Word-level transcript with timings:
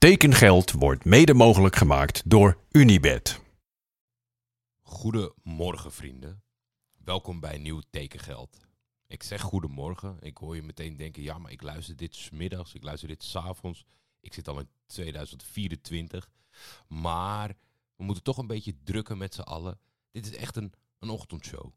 Tekengeld 0.00 0.70
wordt 0.70 1.04
mede 1.04 1.34
mogelijk 1.34 1.76
gemaakt 1.76 2.30
door 2.30 2.58
Unibed. 2.70 3.40
Goedemorgen 4.80 5.92
vrienden. 5.92 6.42
Welkom 7.04 7.40
bij 7.40 7.58
Nieuw 7.58 7.80
Tekengeld. 7.90 8.60
Ik 9.06 9.22
zeg 9.22 9.40
goedemorgen. 9.40 10.16
Ik 10.20 10.36
hoor 10.36 10.54
je 10.54 10.62
meteen 10.62 10.96
denken, 10.96 11.22
ja, 11.22 11.38
maar 11.38 11.52
ik 11.52 11.62
luister 11.62 11.96
dit 11.96 12.14
smiddags, 12.14 12.74
ik 12.74 12.82
luister 12.82 13.08
dit 13.08 13.22
s'avonds. 13.22 13.84
Ik 14.20 14.34
zit 14.34 14.48
al 14.48 14.58
in 14.58 14.68
2024. 14.86 16.30
Maar 16.88 17.56
we 17.96 18.04
moeten 18.04 18.24
toch 18.24 18.38
een 18.38 18.46
beetje 18.46 18.82
drukken 18.82 19.18
met 19.18 19.34
z'n 19.34 19.40
allen. 19.40 19.80
Dit 20.10 20.26
is 20.26 20.36
echt 20.36 20.56
een, 20.56 20.72
een 20.98 21.10
ochtendshow. 21.10 21.72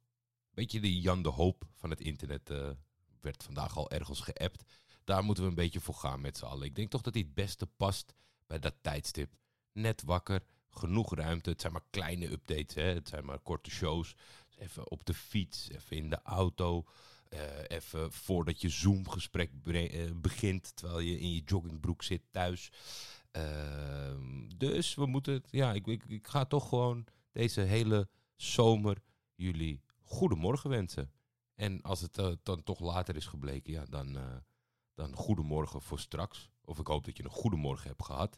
Beetje 0.54 0.80
de 0.80 1.00
Jan 1.00 1.22
de 1.22 1.30
Hoop 1.30 1.64
van 1.74 1.90
het 1.90 2.02
internet 2.02 2.50
eh, 2.50 2.70
werd 3.22 3.44
vandaag 3.44 3.78
al 3.78 3.92
ergens 3.92 4.20
geappt. 4.20 4.64
Daar 5.04 5.24
moeten 5.24 5.44
we 5.44 5.50
een 5.50 5.56
beetje 5.56 5.80
voor 5.80 5.96
gaan 5.96 6.22
met 6.22 6.38
z'n 6.38 6.46
allen. 6.46 6.68
Ik 6.68 6.76
denk 6.76 6.90
toch 6.90 7.02
dat 7.02 7.14
hij 7.14 7.24
het 7.24 7.34
beste 7.34 7.66
past 7.66 8.14
bij 8.48 8.60
dat 8.60 8.76
tijdstip. 8.82 9.36
Net 9.72 10.04
wakker, 10.04 10.42
genoeg 10.70 11.16
ruimte. 11.16 11.50
Het 11.50 11.62
zijn 11.62 11.74
maar 11.74 11.86
kleine 11.90 12.32
updates, 12.32 12.76
hè? 12.76 12.94
het 12.94 13.08
zijn 13.08 13.26
maar 13.26 13.40
korte 13.40 13.70
shows. 13.70 14.16
Even 14.58 14.92
op 14.92 15.06
de 15.06 15.14
fiets, 15.14 15.70
even 15.70 15.98
in 15.98 16.10
de 16.10 16.20
auto. 16.24 16.86
Uh, 17.30 17.40
even 17.68 18.12
voordat 18.12 18.62
je 18.62 18.70
Zoom-gesprek 18.70 19.52
uh, 19.64 20.12
begint, 20.16 20.76
terwijl 20.76 21.00
je 21.00 21.20
in 21.20 21.34
je 21.34 21.42
joggingbroek 21.46 22.04
zit 22.04 22.22
thuis. 22.32 22.72
Uh, 23.38 24.16
dus 24.58 24.96
we 24.96 25.06
moeten, 25.06 25.44
ja, 25.50 25.74
ik, 25.74 25.88
ik, 25.88 26.28
ga 26.28 26.46
toch 26.46 26.70
gewoon 26.70 27.06
deze 27.32 27.62
hele 27.62 28.10
zomer 28.36 28.98
jullie 29.36 29.82
goedemorgen 30.02 30.70
wensen. 30.70 31.12
En 31.56 31.82
als 31.82 32.02
het 32.02 32.18
uh, 32.18 32.32
dan 32.44 32.64
toch 32.64 32.80
later 32.80 33.16
is 33.16 33.26
gebleken, 33.26 33.74
ja, 33.74 33.86
dan, 33.86 34.18
dan 34.94 35.16
goedemorgen 35.16 35.82
voor 35.82 36.00
straks. 36.00 36.50
Of 36.66 36.80
ik 36.80 36.88
hoop 36.88 37.06
dat 37.06 37.18
je 37.18 37.24
een 37.24 37.30
goedemorgen 37.30 37.88
hebt 37.88 38.04
gehad. 38.04 38.38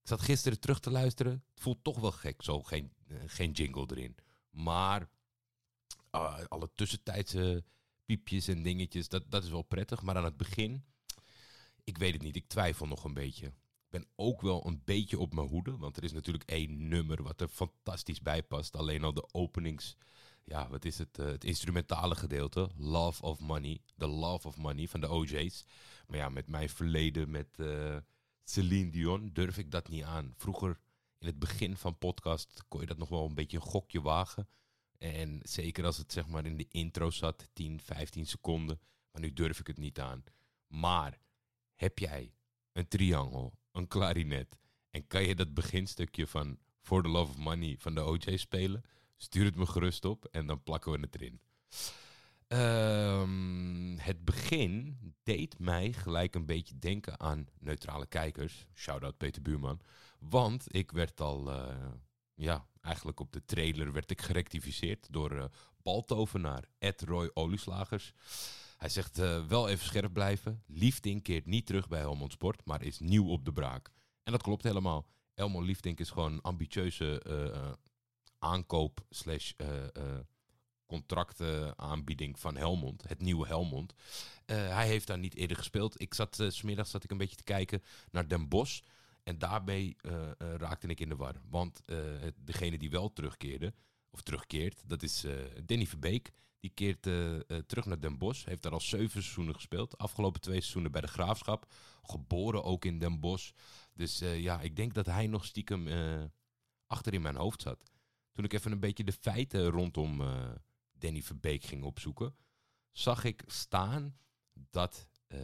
Ik 0.00 0.10
zat 0.10 0.20
gisteren 0.20 0.60
terug 0.60 0.80
te 0.80 0.90
luisteren. 0.90 1.32
Het 1.32 1.62
voelt 1.62 1.84
toch 1.84 1.98
wel 2.00 2.12
gek, 2.12 2.42
zo 2.42 2.62
geen, 2.62 2.92
uh, 3.06 3.18
geen 3.26 3.50
jingle 3.50 3.86
erin. 3.90 4.16
Maar 4.50 5.08
alle 6.48 6.70
tussentijdse 6.74 7.64
piepjes 8.04 8.48
en 8.48 8.62
dingetjes, 8.62 9.08
dat, 9.08 9.24
dat 9.28 9.44
is 9.44 9.50
wel 9.50 9.62
prettig. 9.62 10.02
Maar 10.02 10.16
aan 10.16 10.24
het 10.24 10.36
begin, 10.36 10.84
ik 11.84 11.98
weet 11.98 12.12
het 12.12 12.22
niet, 12.22 12.36
ik 12.36 12.48
twijfel 12.48 12.86
nog 12.86 13.04
een 13.04 13.14
beetje. 13.14 13.46
Ik 13.46 13.90
ben 13.90 14.06
ook 14.14 14.40
wel 14.40 14.66
een 14.66 14.82
beetje 14.84 15.18
op 15.18 15.34
mijn 15.34 15.48
hoede, 15.48 15.76
want 15.76 15.96
er 15.96 16.04
is 16.04 16.12
natuurlijk 16.12 16.44
één 16.44 16.88
nummer 16.88 17.22
wat 17.22 17.40
er 17.40 17.48
fantastisch 17.48 18.22
bij 18.22 18.42
past. 18.42 18.76
Alleen 18.76 19.04
al 19.04 19.14
de 19.14 19.32
openings 19.32 19.96
ja, 20.44 20.68
wat 20.68 20.84
is 20.84 20.98
het? 20.98 21.18
Uh, 21.18 21.26
het 21.26 21.44
instrumentale 21.44 22.14
gedeelte. 22.14 22.70
Love 22.76 23.22
of 23.22 23.40
Money. 23.40 23.80
The 23.96 24.06
Love 24.06 24.48
of 24.48 24.56
Money 24.56 24.88
van 24.88 25.00
de 25.00 25.10
OJ's. 25.10 25.64
Maar 26.06 26.18
ja, 26.18 26.28
met 26.28 26.48
mijn 26.48 26.68
verleden 26.68 27.30
met 27.30 27.48
uh, 27.56 27.96
Celine 28.44 28.90
Dion 28.90 29.30
durf 29.32 29.58
ik 29.58 29.70
dat 29.70 29.88
niet 29.88 30.04
aan. 30.04 30.34
Vroeger, 30.36 30.80
in 31.18 31.26
het 31.26 31.38
begin 31.38 31.76
van 31.76 31.98
podcast, 31.98 32.64
kon 32.68 32.80
je 32.80 32.86
dat 32.86 32.98
nog 32.98 33.08
wel 33.08 33.26
een 33.26 33.34
beetje 33.34 33.56
een 33.56 33.62
gokje 33.62 34.02
wagen. 34.02 34.48
En 34.98 35.40
zeker 35.42 35.84
als 35.84 35.96
het 35.96 36.12
zeg 36.12 36.26
maar 36.26 36.46
in 36.46 36.56
de 36.56 36.68
intro 36.70 37.10
zat, 37.10 37.48
10, 37.52 37.80
15 37.80 38.26
seconden. 38.26 38.80
Maar 39.10 39.22
nu 39.22 39.32
durf 39.32 39.58
ik 39.58 39.66
het 39.66 39.78
niet 39.78 40.00
aan. 40.00 40.24
Maar 40.66 41.18
heb 41.74 41.98
jij 41.98 42.34
een 42.72 42.88
triangel, 42.88 43.58
een 43.72 43.88
klarinet 43.88 44.58
en 44.90 45.06
kan 45.06 45.24
je 45.24 45.34
dat 45.34 45.54
beginstukje 45.54 46.26
van 46.26 46.58
For 46.80 47.02
the 47.02 47.08
Love 47.08 47.30
of 47.30 47.36
Money 47.38 47.76
van 47.78 47.94
de 47.94 48.04
OJ 48.04 48.36
spelen? 48.36 48.82
Stuur 49.24 49.44
het 49.44 49.56
me 49.56 49.66
gerust 49.66 50.04
op 50.04 50.24
en 50.24 50.46
dan 50.46 50.62
plakken 50.62 50.92
we 50.92 50.98
het 51.00 51.14
erin. 51.14 51.40
Um, 52.48 53.98
het 53.98 54.24
begin 54.24 54.98
deed 55.22 55.58
mij 55.58 55.92
gelijk 55.92 56.34
een 56.34 56.46
beetje 56.46 56.78
denken 56.78 57.20
aan 57.20 57.46
neutrale 57.58 58.06
kijkers. 58.06 58.66
Shout-out 58.74 59.16
Peter 59.16 59.42
Buurman. 59.42 59.80
Want 60.18 60.74
ik 60.74 60.90
werd 60.90 61.20
al, 61.20 61.52
uh, 61.52 61.76
ja, 62.34 62.66
eigenlijk 62.80 63.20
op 63.20 63.32
de 63.32 63.44
trailer 63.44 63.92
werd 63.92 64.10
ik 64.10 64.22
gerectificeerd 64.22 65.06
door 65.10 65.32
uh, 65.32 65.44
baltovenaar 65.82 66.64
Ed 66.78 67.02
Roy 67.02 67.30
Olieslagers. 67.34 68.12
Hij 68.76 68.88
zegt 68.88 69.18
uh, 69.18 69.46
wel 69.46 69.68
even 69.68 69.86
scherp 69.86 70.12
blijven. 70.12 70.62
Liefding 70.66 71.22
keert 71.22 71.46
niet 71.46 71.66
terug 71.66 71.88
bij 71.88 72.00
Helmond 72.00 72.32
Sport, 72.32 72.64
maar 72.64 72.82
is 72.82 72.98
nieuw 72.98 73.28
op 73.28 73.44
de 73.44 73.52
braak. 73.52 73.90
En 74.22 74.32
dat 74.32 74.42
klopt 74.42 74.62
helemaal. 74.62 75.06
Elmo 75.34 75.60
Liefdink 75.60 76.00
is 76.00 76.10
gewoon 76.10 76.32
een 76.32 76.42
ambitieuze 76.42 77.22
aankoop 78.44 79.06
slash 79.10 79.52
uh, 79.56 79.68
uh, 79.68 80.18
contractaanbieding 80.86 82.38
van 82.38 82.56
Helmond, 82.56 83.08
het 83.08 83.20
nieuwe 83.20 83.46
Helmond. 83.46 83.92
Uh, 83.92 84.56
hij 84.68 84.86
heeft 84.86 85.06
daar 85.06 85.18
niet 85.18 85.34
eerder 85.34 85.56
gespeeld. 85.56 86.00
Ik 86.00 86.14
zat, 86.14 86.44
smiddags 86.48 86.90
zat 86.90 87.04
ik 87.04 87.10
een 87.10 87.18
beetje 87.18 87.36
te 87.36 87.44
kijken 87.44 87.82
naar 88.10 88.28
Den 88.28 88.48
Bosch. 88.48 88.80
En 89.22 89.38
daarbij 89.38 89.96
raakte 90.38 90.86
ik 90.86 91.00
in 91.00 91.08
de 91.08 91.16
war. 91.16 91.34
Want 91.48 91.82
degene 92.36 92.78
die 92.78 92.90
wel 92.90 93.12
terugkeerde, 93.12 93.74
of 94.10 94.22
terugkeert, 94.22 94.88
dat 94.88 95.02
is 95.02 95.24
Danny 95.64 95.86
Verbeek. 95.86 96.32
Die 96.60 96.70
keert 96.74 97.02
terug 97.66 97.84
naar 97.84 98.00
Den 98.00 98.18
Bosch. 98.18 98.44
Heeft 98.44 98.62
daar 98.62 98.72
al 98.72 98.80
zeven 98.80 99.22
seizoenen 99.22 99.54
gespeeld. 99.54 99.98
Afgelopen 99.98 100.40
twee 100.40 100.60
seizoenen 100.60 100.92
bij 100.92 101.00
de 101.00 101.06
Graafschap. 101.06 101.72
Geboren 102.02 102.64
ook 102.64 102.84
in 102.84 102.98
Den 102.98 103.20
Bosch. 103.20 103.50
Dus 103.94 104.18
ja, 104.18 104.60
ik 104.60 104.76
denk 104.76 104.94
dat 104.94 105.06
hij 105.06 105.26
nog 105.26 105.44
stiekem 105.44 105.88
achter 106.86 107.14
in 107.14 107.22
mijn 107.22 107.36
hoofd 107.36 107.62
zat. 107.62 107.82
Toen 108.34 108.44
ik 108.44 108.52
even 108.52 108.72
een 108.72 108.80
beetje 108.80 109.04
de 109.04 109.12
feiten 109.12 109.66
rondom 109.68 110.20
uh, 110.20 110.50
Danny 110.92 111.22
Verbeek 111.22 111.64
ging 111.64 111.82
opzoeken, 111.82 112.36
zag 112.92 113.24
ik 113.24 113.42
staan 113.46 114.16
dat 114.52 115.08
uh, 115.28 115.40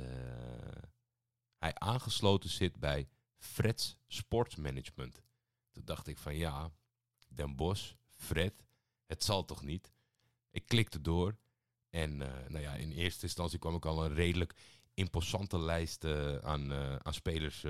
hij 1.57 1.75
aangesloten 1.75 2.51
zit 2.51 2.81
bij 2.81 3.09
Fred's 3.37 3.97
Sportsmanagement. 4.07 5.23
Toen 5.71 5.85
dacht 5.85 6.07
ik 6.07 6.19
van 6.19 6.37
ja, 6.37 6.73
Den 7.29 7.57
Bos, 7.57 7.97
Fred, 8.09 8.65
het 9.07 9.25
zal 9.25 9.45
toch 9.45 9.63
niet? 9.63 9.93
Ik 10.51 10.67
klikte 10.67 11.01
door 11.01 11.37
en 11.91 12.21
uh, 12.21 12.29
nou 12.49 12.61
ja, 12.61 12.75
in 12.75 12.93
eerste 12.93 13.23
instantie 13.23 13.59
kwam 13.59 13.75
ik 13.75 13.87
al 13.87 14.05
een 14.05 14.15
redelijk 14.15 14.55
imposante 14.95 15.59
lijst 15.59 16.05
aan, 16.43 17.01
spelers 17.05 17.65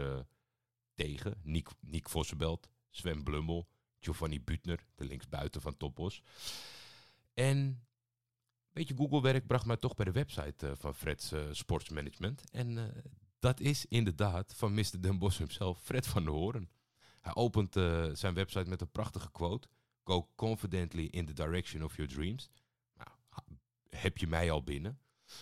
tegen. 0.94 1.40
Nick, 1.42 1.68
Nick 1.80 2.08
Vossenbelt, 2.08 2.68
Sven 2.90 3.22
Blummel, 3.22 3.68
Giovanni 4.00 4.40
Butner, 4.40 4.86
de 4.94 5.04
linksbuiten 5.04 5.60
van 5.60 5.76
Topos. 5.76 6.22
En 7.34 7.56
een 7.56 7.78
beetje 8.72 8.96
Google-werk 8.96 9.46
bracht 9.46 9.66
mij 9.66 9.76
toch 9.76 9.94
bij 9.94 10.04
de 10.04 10.12
website 10.12 10.66
uh, 10.66 10.72
van 10.74 10.94
Fred's 10.94 11.32
uh, 11.32 11.48
Sportsmanagement. 11.50 12.50
En 12.50 12.68
uh, 12.76 12.84
dat 13.38 13.60
is 13.60 13.86
inderdaad 13.86 14.54
van 14.56 14.74
Mr. 14.74 15.00
Den 15.00 15.18
Bos 15.18 15.38
hemzelf, 15.38 15.80
Fred 15.82 16.06
van 16.06 16.24
der 16.24 16.32
Hoorn. 16.32 16.70
Hij 17.20 17.34
opent 17.34 17.72
zijn 18.18 18.34
website 18.34 18.68
met 18.68 18.80
een 18.80 18.90
prachtige 18.90 19.30
quote. 19.30 19.68
Go 20.04 20.28
confidently 20.34 21.04
in 21.04 21.26
the 21.26 21.32
direction 21.32 21.84
of 21.84 21.96
your 21.96 22.12
dreams. 22.12 22.50
Nou, 22.94 23.08
heb 23.88 24.18
je 24.18 24.26
mij 24.26 24.50
al 24.50 24.62
binnen. 24.62 25.00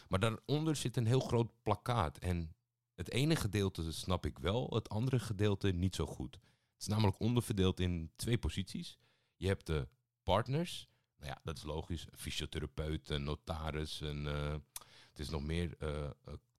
Maar 0.09 0.21
daaronder 0.21 0.77
zit 0.77 0.97
een 0.97 1.07
heel 1.07 1.21
groot 1.21 1.51
plakkaat. 1.63 2.19
En 2.19 2.55
het 2.95 3.11
ene 3.11 3.37
gedeelte 3.37 3.93
snap 3.93 4.27
ik 4.27 4.39
wel, 4.39 4.71
het 4.75 4.89
andere 4.89 5.19
gedeelte 5.19 5.71
niet 5.71 5.95
zo 5.95 6.07
goed. 6.07 6.39
Het 6.79 6.87
is 6.87 6.93
namelijk 6.93 7.21
onderverdeeld 7.21 7.81
in 7.81 8.13
twee 8.17 8.39
posities. 8.39 8.99
Je 9.37 9.47
hebt 9.47 9.67
de 9.67 9.89
partners. 10.23 10.89
Nou 11.17 11.31
ja, 11.31 11.41
dat 11.43 11.57
is 11.57 11.63
logisch. 11.63 12.07
Fysiotherapeut, 12.17 13.09
notaris. 13.09 14.01
En, 14.01 14.25
uh, 14.25 14.53
het 15.09 15.19
is 15.19 15.29
nog 15.29 15.43
meer 15.43 15.75
uh, 15.79 16.11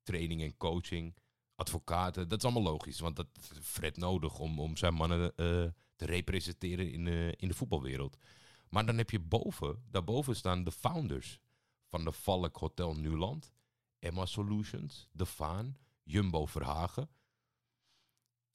training 0.02 0.42
en 0.42 0.56
coaching. 0.56 1.16
Advocaten. 1.54 2.28
Dat 2.28 2.38
is 2.38 2.44
allemaal 2.44 2.72
logisch. 2.72 3.00
Want 3.00 3.16
dat 3.16 3.26
is 3.38 3.58
Fred 3.62 3.96
nodig 3.96 4.38
om, 4.38 4.60
om 4.60 4.76
zijn 4.76 4.94
mannen 4.94 5.34
te 5.96 6.06
representeren 6.06 6.92
in, 6.92 7.06
in 7.36 7.48
de 7.48 7.54
voetbalwereld. 7.54 8.16
Maar 8.68 8.86
dan 8.86 8.98
heb 8.98 9.10
je 9.10 9.20
boven, 9.20 9.84
daarboven 9.90 10.36
staan 10.36 10.64
de 10.64 10.72
founders 10.72 11.40
van 11.86 12.04
de 12.04 12.12
Valk 12.12 12.56
Hotel 12.56 12.94
Nuland. 12.94 13.52
Emma 13.98 14.26
Solutions, 14.26 15.08
De 15.12 15.26
Vaan, 15.26 15.78
Jumbo 16.02 16.46
Verhagen. 16.46 17.10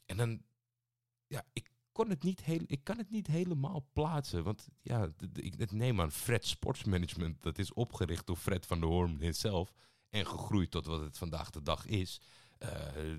En 0.06 0.17
dan 0.17 0.41
ja, 1.35 1.43
ik, 1.53 1.72
kon 1.91 2.09
het 2.09 2.23
niet 2.23 2.43
heel, 2.43 2.61
ik 2.66 2.84
kan 2.84 2.97
het 2.97 3.09
niet 3.09 3.28
helemaal 3.28 3.90
plaatsen. 3.93 4.43
Want 4.43 4.67
ja, 4.82 5.09
ik 5.34 5.72
neem 5.72 6.02
aan 6.02 6.11
Fred 6.11 6.46
Sportsmanagement. 6.46 7.43
Dat 7.43 7.58
is 7.58 7.73
opgericht 7.73 8.28
door 8.28 8.35
Fred 8.35 8.66
van 8.66 8.79
der 8.79 8.90
Hoorn 8.90 9.34
zelf. 9.34 9.73
En 10.09 10.28
gegroeid 10.28 10.72
tot 10.72 10.85
wat 10.85 10.99
het 10.99 11.17
vandaag 11.17 11.49
de 11.49 11.61
dag 11.61 11.85
is. 11.85 12.22
Uh, 12.59 13.17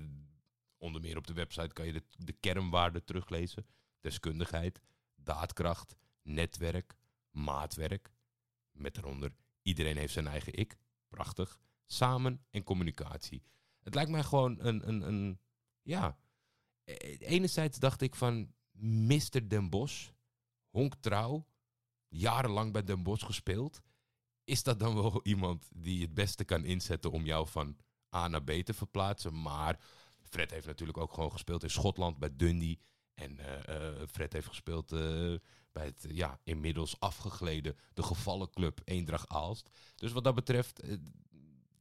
onder 0.77 1.01
meer 1.01 1.17
op 1.17 1.27
de 1.27 1.33
website 1.33 1.73
kan 1.73 1.85
je 1.85 1.93
de, 1.93 2.03
de 2.17 2.33
kernwaarden 2.33 3.03
teruglezen. 3.03 3.65
Deskundigheid, 3.99 4.81
daadkracht, 5.15 5.95
netwerk, 6.21 6.97
maatwerk. 7.31 8.11
Met 8.71 8.93
daaronder 8.93 9.31
iedereen 9.61 9.97
heeft 9.97 10.13
zijn 10.13 10.27
eigen 10.27 10.53
ik. 10.53 10.77
Prachtig. 11.07 11.59
Samen 11.85 12.45
en 12.49 12.63
communicatie. 12.63 13.43
Het 13.79 13.95
lijkt 13.95 14.11
mij 14.11 14.23
gewoon 14.23 14.59
een, 14.59 14.87
een, 14.87 15.01
een 15.01 15.39
ja, 15.81 16.07
eh, 16.07 16.26
enerzijds 17.19 17.79
dacht 17.79 18.01
ik 18.01 18.15
van 18.15 18.53
Mr. 18.71 19.47
Den 19.47 19.69
Bosch, 19.69 20.09
Honk 20.69 20.95
Trouw, 20.99 21.47
jarenlang 22.07 22.73
bij 22.73 22.83
Den 22.83 23.03
Bosch 23.03 23.25
gespeeld. 23.25 23.81
Is 24.43 24.63
dat 24.63 24.79
dan 24.79 24.95
wel 24.95 25.19
iemand 25.33 25.69
die 25.75 26.01
het 26.01 26.13
beste 26.13 26.43
kan 26.43 26.65
inzetten 26.65 27.11
om 27.11 27.25
jou 27.25 27.47
van 27.47 27.77
A 28.15 28.27
naar 28.27 28.43
B 28.43 28.51
te 28.51 28.73
verplaatsen? 28.73 29.41
Maar 29.41 29.79
Fred 30.21 30.51
heeft 30.51 30.67
natuurlijk 30.67 30.97
ook 30.97 31.13
gewoon 31.13 31.31
gespeeld 31.31 31.63
in 31.63 31.69
Schotland 31.69 32.17
bij 32.17 32.35
Dundee. 32.35 32.79
En 33.13 33.39
eh, 33.39 34.01
eh, 34.01 34.07
Fred 34.07 34.33
heeft 34.33 34.47
gespeeld 34.47 34.91
eh, 34.91 35.35
bij 35.77 35.85
het 35.85 36.05
ja, 36.09 36.39
inmiddels 36.43 36.99
afgegleden 36.99 37.77
de 37.93 38.03
gevallen 38.03 38.49
club 38.49 38.81
Eendracht 38.83 39.29
Aalst. 39.29 39.69
Dus 39.95 40.11
wat 40.11 40.23
dat 40.23 40.35
betreft, 40.35 40.79
eh, 40.79 40.95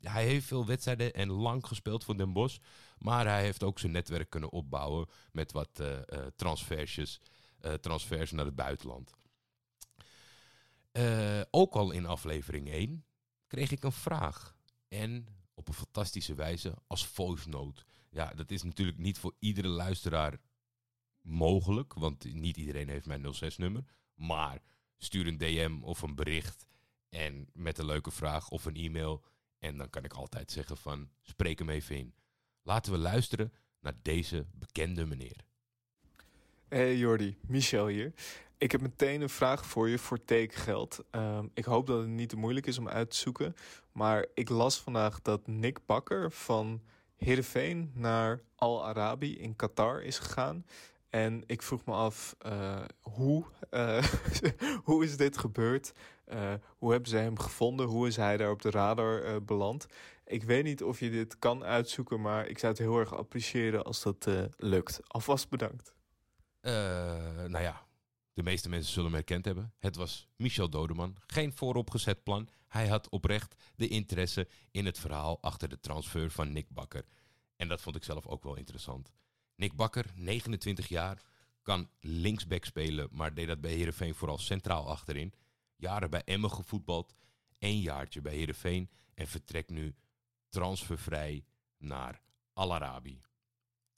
hij 0.09 0.27
heeft 0.27 0.47
veel 0.47 0.67
wedstrijden 0.67 1.15
en 1.15 1.31
lang 1.31 1.67
gespeeld 1.67 2.05
voor 2.05 2.17
Den 2.17 2.33
Bosch. 2.33 2.59
Maar 2.99 3.27
hij 3.27 3.43
heeft 3.43 3.63
ook 3.63 3.79
zijn 3.79 3.93
netwerk 3.93 4.31
kunnen 4.31 4.51
opbouwen 4.51 5.09
met 5.33 5.53
wat 5.53 5.81
eh, 5.81 6.27
transfersjes, 6.37 7.21
eh, 7.61 7.73
transfers 7.73 8.31
naar 8.31 8.45
het 8.45 8.57
buitenland. 8.57 9.15
Ook 11.51 11.75
al 11.75 11.91
in 11.91 12.07
aflevering 12.07 12.69
1 12.69 13.05
kreeg 13.47 13.71
ik 13.71 13.85
een 13.85 13.93
vraag. 13.93 14.57
En 14.89 15.27
op 15.55 15.69
een 15.69 15.75
fantastische 15.75 16.35
wijze 16.35 16.75
als 16.87 17.07
voice. 17.07 17.73
Ja, 18.11 18.35
dat 18.35 18.51
is 18.51 18.63
natuurlijk 18.63 18.99
niet 18.99 19.19
voor 19.19 19.35
iedere 19.39 19.69
luisteraar 19.69 20.41
mogelijk, 21.21 21.95
want 21.95 22.35
niet 22.35 22.57
iedereen 22.57 22.89
heeft 22.89 23.07
mijn 23.07 23.35
06-nummer. 23.35 23.85
Maar 24.15 24.63
stuur 24.99 25.27
een 25.27 25.39
DM 25.39 25.79
of 25.83 26.03
een 26.03 26.15
bericht 26.15 26.67
en 27.09 27.49
met 27.53 27.79
een 27.79 27.87
leuke 27.87 28.11
vraag 28.11 28.49
of 28.49 28.65
een 28.65 28.77
e-mail. 28.77 29.25
En 29.59 29.77
dan 29.77 29.91
kan 29.91 30.05
ik 30.05 30.13
altijd 30.13 30.51
zeggen 30.51 30.77
van, 30.77 31.09
spreek 31.23 31.59
hem 31.59 31.71
even 31.71 31.97
in. 31.97 32.15
Laten 32.63 32.93
we 32.93 32.99
luisteren 32.99 33.53
naar 33.81 33.95
deze 34.03 34.47
bekende 34.53 35.07
meneer. 35.07 35.45
Hey 36.69 36.97
Jordi, 36.97 37.39
Michel 37.47 37.87
hier. 37.87 38.13
Ik 38.59 38.73
heb 38.73 38.81
meteen 38.81 39.21
een 39.21 39.29
vraag 39.29 39.67
voor 39.67 39.89
je 39.89 39.99
voor 39.99 40.25
tekengeld. 40.25 41.05
Ehm, 41.11 41.47
ik 41.55 41.65
hoop 41.65 41.87
dat 41.87 41.99
het 41.99 42.09
niet 42.09 42.29
te 42.29 42.37
moeilijk 42.37 42.67
is 42.67 42.79
om 42.79 42.89
uit 42.89 43.11
te 43.11 43.17
zoeken. 43.17 43.55
Maar 43.93 44.27
ik 44.35 44.49
las 44.49 44.81
vandaag 44.81 45.23
dat 45.23 45.47
Nick 45.47 45.79
Bakker 45.87 46.33
van 46.33 46.83
Heerenveen 47.17 47.91
naar 47.95 48.41
Al 48.55 48.87
Arabi 48.87 49.39
in 49.39 49.57
Qatar 49.57 50.03
is 50.03 50.19
gegaan. 50.19 50.67
En 51.09 51.43
ik 51.47 51.63
vroeg 51.63 51.85
me 51.85 51.93
af, 51.93 52.37
eh, 52.39 52.85
hoe, 53.01 53.45
eh, 53.71 54.05
hoe 54.85 55.05
is 55.05 55.17
dit 55.17 55.39
gebeurd? 55.39 55.93
Eh, 56.27 56.55
hoe 56.77 56.91
hebben 56.91 57.11
ze 57.11 57.17
hem 57.17 57.39
gevonden? 57.39 57.87
Hoe 57.87 58.07
is 58.07 58.17
hij 58.17 58.37
daar 58.37 58.51
op 58.51 58.63
de 58.63 58.71
radar 58.71 59.23
eh, 59.23 59.37
beland? 59.43 59.87
Ik 60.25 60.43
weet 60.43 60.65
niet 60.65 60.83
of 60.83 61.01
je 61.01 61.11
dit 61.11 61.39
kan 61.39 61.65
uitzoeken, 61.65 62.21
maar 62.21 62.47
ik 62.47 62.59
zou 62.59 62.73
het 62.73 62.83
heel 62.83 62.99
erg 62.99 63.15
appreciëren 63.15 63.85
als 63.85 64.03
dat 64.03 64.27
eh, 64.27 64.43
lukt. 64.57 65.01
Alvast 65.07 65.49
bedankt. 65.49 65.95
Nou 66.61 67.61
ja, 67.61 67.87
de 68.33 68.43
meeste 68.43 68.69
mensen 68.69 68.93
zullen 68.93 69.11
hem 69.11 69.19
herkend 69.19 69.45
hebben. 69.45 69.73
Het 69.79 69.97
was 69.97 70.29
Michel 70.37 70.71
Dodeman. 70.71 71.17
Geen 71.27 71.53
vooropgezet 71.53 72.23
plan. 72.23 72.49
Hij 72.69 72.89
had 72.89 73.09
oprecht 73.09 73.55
de 73.77 73.89
interesse 73.89 74.49
in 74.71 74.87
het 74.87 74.99
verhaal 74.99 75.39
achter 75.41 75.69
de 75.69 75.81
transfer 75.81 76.31
van 76.31 76.53
Nick 76.53 76.67
Bakker. 76.69 77.05
En 77.57 77.69
dat 77.69 77.81
vond 77.81 77.97
ik 77.97 78.05
zelf 78.05 78.27
ook 78.27 78.43
wel 78.43 78.57
interessant. 78.57 79.13
Nick 79.55 79.77
Bakker, 79.77 80.07
29 80.15 80.89
jaar, 80.89 81.23
kan 81.63 81.91
linksback 82.01 82.65
spelen, 82.65 83.09
maar 83.11 83.35
deed 83.35 83.47
dat 83.47 83.61
bij 83.61 83.73
Heerenveen 83.73 84.15
vooral 84.15 84.39
centraal 84.39 84.89
achterin. 84.89 85.33
Jaren 85.77 86.11
bij 86.11 86.23
Emmen 86.25 86.51
gevoetbald, 86.51 87.15
één 87.59 87.81
jaartje 87.81 88.21
bij 88.21 88.35
Heerenveen 88.35 88.91
en 89.15 89.27
vertrekt 89.27 89.71
nu 89.71 89.95
transfervrij 90.49 91.45
naar 91.79 92.23
Al 92.53 92.75
Arabi. 92.75 93.21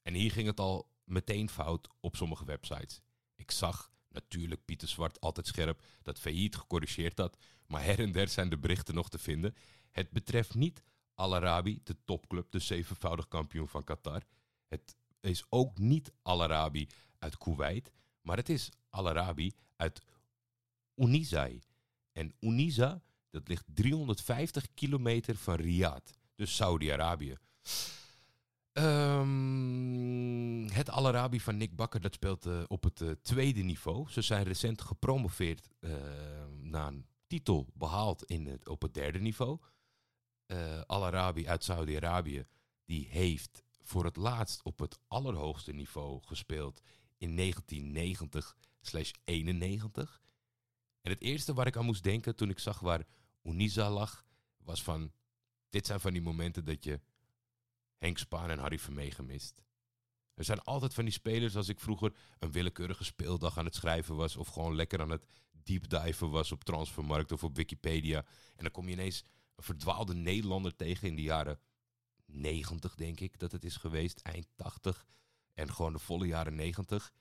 En 0.01 0.13
hier 0.13 0.31
ging 0.31 0.47
het 0.47 0.59
al 0.59 0.91
meteen 1.03 1.49
fout 1.49 1.89
op 1.99 2.15
sommige 2.15 2.45
websites. 2.45 3.01
Ik 3.35 3.51
zag 3.51 3.91
natuurlijk 4.09 4.65
Pieter 4.65 4.87
Zwart 4.87 5.19
altijd 5.19 5.47
scherp 5.47 5.83
dat 6.01 6.19
failliet 6.19 6.55
gecorrigeerd 6.55 7.17
had, 7.17 7.37
maar 7.67 7.83
her 7.83 7.99
en 7.99 8.11
der 8.11 8.27
zijn 8.27 8.49
de 8.49 8.57
berichten 8.57 8.95
nog 8.95 9.09
te 9.09 9.17
vinden. 9.17 9.55
Het 9.91 10.09
betreft 10.09 10.55
niet 10.55 10.83
Al 11.13 11.35
Arabi, 11.35 11.79
de 11.83 11.95
topclub, 12.05 12.51
de 12.51 12.59
zevenvoudig 12.59 13.27
kampioen 13.27 13.67
van 13.67 13.83
Qatar. 13.83 14.23
Het 14.67 14.95
is 15.19 15.45
ook 15.49 15.77
niet 15.77 16.13
Al 16.21 16.43
Arabi 16.43 16.87
uit 17.17 17.37
Kuwait, 17.37 17.91
maar 18.21 18.37
het 18.37 18.49
is 18.49 18.69
Al 18.89 19.09
Arabi 19.09 19.51
uit 19.75 20.01
Unizai. 20.95 21.61
En 22.11 22.33
Uniza, 22.39 23.01
dat 23.29 23.47
ligt 23.47 23.65
350 23.73 24.73
kilometer 24.73 25.35
van 25.35 25.55
Riyadh, 25.55 26.11
dus 26.35 26.55
Saudi-Arabië. 26.55 27.37
Ehm, 28.79 30.67
het 30.67 30.89
Al 30.89 31.07
Arabi 31.07 31.39
van 31.39 31.57
Nick 31.57 31.75
Bakker 31.75 32.01
dat 32.01 32.13
speelt 32.13 32.45
eh, 32.45 32.63
op 32.67 32.83
het 32.83 33.01
eh, 33.01 33.09
tweede 33.21 33.61
niveau. 33.61 34.09
Ze 34.09 34.21
zijn 34.21 34.43
recent 34.43 34.81
gepromoveerd 34.81 35.69
uh, 35.79 35.91
na 36.61 36.87
een 36.87 37.05
titel 37.27 37.67
behaald 37.73 38.23
in 38.23 38.47
het, 38.47 38.67
op 38.67 38.81
het 38.81 38.93
derde 38.93 39.19
niveau. 39.19 39.57
Uh, 40.47 40.81
Al 40.85 41.05
Arabi 41.05 41.47
uit 41.47 41.63
Saudi-Arabië 41.63 42.45
die 42.85 43.07
heeft 43.09 43.63
voor 43.81 44.05
het 44.05 44.15
laatst 44.15 44.63
op 44.63 44.79
het 44.79 44.99
allerhoogste 45.07 45.73
niveau 45.73 46.19
gespeeld 46.21 46.81
in 47.17 47.37
1990-91. 47.37 47.41
En 51.01 51.11
het 51.11 51.21
eerste 51.21 51.53
waar 51.53 51.67
ik 51.67 51.77
aan 51.77 51.85
moest 51.85 52.03
denken 52.03 52.35
toen 52.35 52.49
ik 52.49 52.59
zag 52.59 52.79
waar 52.79 53.05
Uniza 53.43 53.89
lag, 53.89 54.25
was 54.57 54.83
van... 54.83 55.11
Dit 55.69 55.85
zijn 55.85 55.99
van 55.99 56.13
die 56.13 56.21
momenten 56.21 56.65
dat 56.65 56.83
je 56.83 57.01
Henk 57.97 58.17
Spaan 58.17 58.49
en 58.49 58.59
Harry 58.59 58.79
Vermee 58.79 59.11
gemist. 59.11 59.61
Er 60.33 60.43
zijn 60.43 60.61
altijd 60.61 60.93
van 60.93 61.03
die 61.03 61.13
spelers 61.13 61.55
als 61.55 61.69
ik 61.69 61.79
vroeger 61.79 62.15
een 62.39 62.51
willekeurige 62.51 63.03
speeldag 63.03 63.57
aan 63.57 63.65
het 63.65 63.75
schrijven 63.75 64.15
was... 64.15 64.35
of 64.35 64.47
gewoon 64.47 64.75
lekker 64.75 65.01
aan 65.01 65.09
het 65.09 65.25
deepdiven 65.51 66.29
was 66.29 66.51
op 66.51 66.63
Transfermarkt 66.63 67.31
of 67.31 67.43
op 67.43 67.55
Wikipedia. 67.55 68.25
En 68.55 68.63
dan 68.63 68.71
kom 68.71 68.87
je 68.87 68.93
ineens 68.93 69.23
een 69.55 69.63
verdwaalde 69.63 70.13
Nederlander 70.13 70.75
tegen 70.75 71.07
in 71.07 71.15
de 71.15 71.21
jaren 71.21 71.59
90, 72.25 72.95
denk 72.95 73.19
ik 73.19 73.39
dat 73.39 73.51
het 73.51 73.63
is 73.63 73.75
geweest. 73.75 74.19
Eind 74.19 74.47
80 74.55 75.05
en 75.53 75.73
gewoon 75.73 75.93
de 75.93 75.99
volle 75.99 76.27
jaren 76.27 76.55
90. 76.55 77.13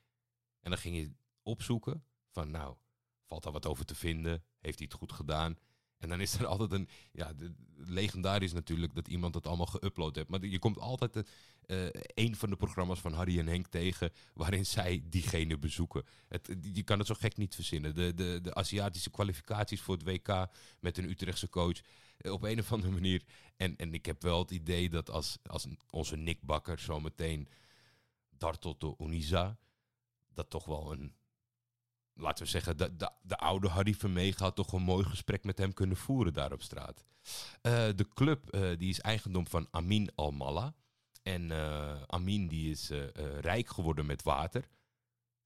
En 0.61 0.71
dan 0.71 0.79
ging 0.79 0.97
je 0.97 1.13
opzoeken 1.43 2.05
van 2.31 2.51
nou, 2.51 2.77
valt 3.29 3.43
daar 3.43 3.53
wat 3.53 3.67
over 3.67 3.85
te 3.85 3.95
vinden? 3.95 4.43
Heeft 4.59 4.79
hij 4.79 4.87
het 4.91 4.99
goed 4.99 5.13
gedaan? 5.13 5.59
En 5.99 6.09
dan 6.09 6.21
is 6.21 6.35
er 6.35 6.47
altijd 6.57 6.73
een, 6.73 6.89
ja, 7.13 7.33
legendarisch 7.77 8.53
natuurlijk 8.53 8.95
dat 8.95 9.09
iemand 9.09 9.35
het 9.35 9.47
allemaal 9.47 9.69
geüpload 9.77 10.15
heeft. 10.15 10.29
Maar 10.29 10.47
je 10.47 10.59
komt 10.59 10.79
altijd 10.79 11.17
een, 11.17 11.27
uh, 11.67 11.89
een 12.15 12.37
van 12.37 12.51
de 12.51 12.57
programma's 12.57 13.01
van 13.01 13.13
Harry 13.13 13.39
en 13.39 13.47
Henk 13.47 13.67
tegen 13.67 14.13
waarin 14.35 14.67
zij 14.77 15.03
diegene 15.05 15.59
bezoeken. 15.59 16.05
Het, 16.29 16.57
je 16.73 16.83
kan 16.83 16.99
het 16.99 17.07
zo 17.07 17.15
gek 17.15 17.37
niet 17.37 17.55
verzinnen. 17.55 17.95
De, 17.95 18.15
de, 18.15 18.39
de 18.43 18.55
Aziatische 18.55 19.11
kwalificaties 19.11 19.81
voor 19.81 19.95
het 19.95 20.05
WK 20.05 20.47
met 20.81 20.99
een 20.99 21.11
Utrechtse 21.11 21.49
coach 21.49 21.81
uh, 22.21 22.33
op 22.33 22.43
een 22.43 22.59
of 22.59 22.73
andere 22.73 22.93
manier. 22.93 23.23
En, 23.57 23.77
en 23.77 23.95
ik 23.95 24.07
heb 24.07 24.23
wel 24.23 24.39
het 24.39 24.51
idee 24.51 24.89
dat 24.89 25.11
als, 25.11 25.39
als 25.43 25.67
onze 25.91 26.17
Nick 26.17 26.43
Bakker 26.43 26.79
zometeen 26.79 27.49
dartelt 28.31 28.81
de 28.81 28.95
Uniza, 28.99 29.59
dat 30.35 30.51
toch 30.51 30.65
wel 30.65 30.93
een 30.93 31.13
laten 32.19 32.45
we 32.45 32.51
zeggen, 32.51 32.77
de, 32.77 32.97
de, 32.97 33.11
de 33.23 33.37
oude 33.37 33.69
Harry 33.69 33.95
Vermeeg 33.95 34.39
had 34.39 34.57
toch 34.57 34.73
een 34.73 34.83
mooi 34.83 35.05
gesprek 35.05 35.45
met 35.45 35.59
hem 35.59 35.73
kunnen 35.73 35.97
voeren 35.97 36.33
daar 36.33 36.53
op 36.53 36.63
straat. 36.63 37.05
Uh, 37.63 37.89
de 37.97 38.09
club 38.15 38.55
uh, 38.55 38.79
die 38.79 38.89
is 38.89 39.01
eigendom 39.01 39.47
van 39.47 39.69
Amin 39.71 40.11
Al-Malla. 40.15 40.75
En 41.23 41.51
uh, 41.51 42.03
Amin 42.03 42.49
die 42.49 42.71
is 42.71 42.91
rijk 43.41 43.69
geworden 43.69 44.07
met 44.07 44.23
water. 44.23 44.69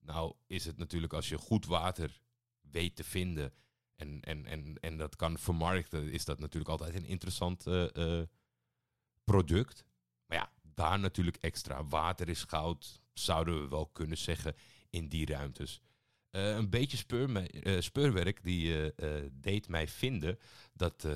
Nou 0.01 0.35
is 0.47 0.65
het 0.65 0.79
natuurlijk 0.79 1.13
als 1.13 1.29
je 1.29 1.39
goed 1.39 1.67
water 1.67 2.21
weet 2.61 2.97
te 2.97 3.05
vinden 3.05 3.53
en, 3.97 4.21
en, 4.21 4.47
en, 4.47 4.75
en 4.81 4.97
dat 4.97 5.17
kan 5.17 5.39
vermarkten, 5.39 6.11
is 6.11 6.25
dat 6.25 6.39
natuurlijk 6.39 6.71
altijd 6.71 6.95
een 6.95 7.07
interessant 7.07 7.65
product. 9.25 9.85
Maar 10.27 10.39
ja, 10.39 10.53
daar 10.63 10.99
natuurlijk 10.99 11.37
extra. 11.37 11.85
Water 11.85 12.29
is 12.29 12.45
goud, 12.45 13.01
zouden 13.13 13.63
we 13.63 13.69
wel 13.69 13.87
kunnen 13.87 14.19
zeggen, 14.19 14.55
in 14.91 15.09
die 15.09 15.27
ruimtes. 15.27 15.81
Uh, 16.33 16.55
een 16.55 16.71
beetje 16.71 17.05
uh, 17.63 17.81
speurwerk 17.81 18.43
die 18.43 18.93
uh, 18.97 19.29
deed 19.33 19.69
mij 19.69 19.89
vinden 19.89 20.39
dat 20.73 21.07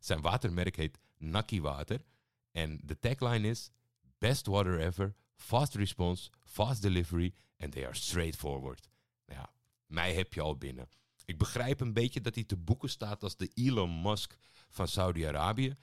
zijn 0.00 0.20
watermerk 0.20 0.76
heet 0.76 0.98
Naki 1.18 1.60
Water. 1.60 2.04
En 2.50 2.80
de 2.82 2.98
tagline 2.98 3.48
is 3.48 3.70
Best 4.18 4.46
water 4.46 4.80
ever, 4.80 5.14
fast 5.36 5.74
response, 5.74 6.30
fast 6.44 6.82
delivery 6.82 7.34
and 7.58 7.72
they 7.72 7.84
are 7.84 7.94
straightforward. 7.94 8.88
Nou 9.26 9.40
ja, 9.40 9.52
mij 9.86 10.14
heb 10.14 10.34
je 10.34 10.40
al 10.40 10.56
binnen. 10.56 10.88
Ik 11.24 11.38
begrijp 11.38 11.80
een 11.80 11.92
beetje 11.92 12.20
dat 12.20 12.34
hij 12.34 12.44
te 12.44 12.56
boeken 12.56 12.88
staat 12.88 13.22
als 13.22 13.36
de 13.36 13.50
Elon 13.54 14.02
Musk 14.02 14.36
van 14.68 14.88
Saudi-Arabië. 14.88 15.74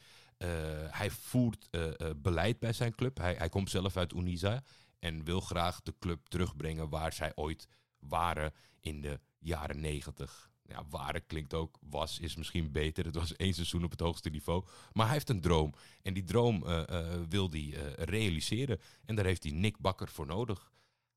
hij 0.89 1.10
voert 1.10 1.69
beleid 2.17 2.60
bij 2.60 2.74
zijn 2.74 2.95
club. 2.95 3.17
Hij, 3.17 3.33
hij 3.33 3.50
komt 3.50 3.69
zelf 3.69 3.98
uit 3.98 4.13
Unisa 4.13 4.63
en 5.00 5.24
wil 5.24 5.41
graag 5.41 5.81
de 5.81 5.93
club 6.00 6.27
terugbrengen 6.27 6.89
waar 6.89 7.13
zij 7.13 7.31
ooit 7.36 7.67
waren 8.01 8.53
in 8.79 9.01
de 9.01 9.20
jaren 9.39 9.79
negentig. 9.79 10.50
Ja, 10.63 10.86
waren 10.89 11.25
klinkt 11.25 11.53
ook, 11.53 11.77
was 11.81 12.20
is 12.20 12.36
misschien 12.36 12.72
beter. 12.72 13.05
Het 13.05 13.15
was 13.15 13.36
één 13.36 13.53
seizoen 13.53 13.84
op 13.84 13.91
het 13.91 14.00
hoogste 14.00 14.29
niveau. 14.29 14.65
Maar 14.93 15.05
hij 15.05 15.13
heeft 15.13 15.29
een 15.29 15.41
droom. 15.41 15.74
En 16.01 16.13
die 16.13 16.24
droom 16.24 16.63
uh, 16.65 16.84
uh, 16.89 17.22
wil 17.29 17.50
hij 17.50 17.62
uh, 17.62 17.93
realiseren. 17.93 18.79
En 19.05 19.15
daar 19.15 19.25
heeft 19.25 19.43
hij 19.43 19.51
Nick 19.51 19.77
Bakker 19.79 20.08
voor 20.08 20.25
nodig. 20.25 20.72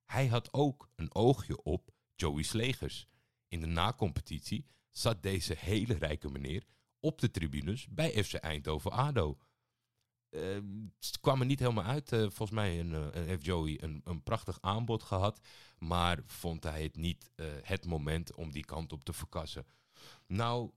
Hij 0.05 0.27
had 0.27 0.53
ook 0.53 0.89
een 0.95 1.15
oogje 1.15 1.63
op 1.63 1.91
Joey 2.15 2.43
Slegers. 2.43 3.07
In 3.49 3.61
de 3.61 3.67
nacompetitie 3.67 4.67
zat 4.91 5.23
deze 5.23 5.55
hele 5.59 5.95
rijke 5.95 6.31
meneer 6.31 6.65
op 7.01 7.21
de 7.21 7.31
tribunes 7.31 7.87
bij 7.91 8.25
FC 8.25 8.35
Eindhoven 8.35 8.91
ADO. 8.91 9.29
Uh, 9.31 9.45
het 10.99 11.21
kwam 11.21 11.41
er 11.41 11.47
niet 11.47 11.59
helemaal 11.59 11.85
uit. 11.85 12.13
Uh, 12.13 12.21
volgens 12.21 12.51
mij 12.51 12.81
een, 12.81 12.91
uh, 12.91 13.07
heeft 13.13 13.45
Joey 13.45 13.83
een, 13.83 14.01
een 14.05 14.23
prachtig 14.23 14.59
aanbod 14.61 15.03
gehad. 15.03 15.41
Maar 15.79 16.23
vond 16.27 16.65
hij 16.65 16.83
het 16.83 16.97
niet 16.97 17.31
het 17.63 17.87
moment 17.87 18.35
om 18.35 18.51
die 18.51 18.65
kant 18.65 18.93
op 18.93 19.05
te 19.05 19.13
verkassen. 19.13 19.67
Nou, 20.27 20.71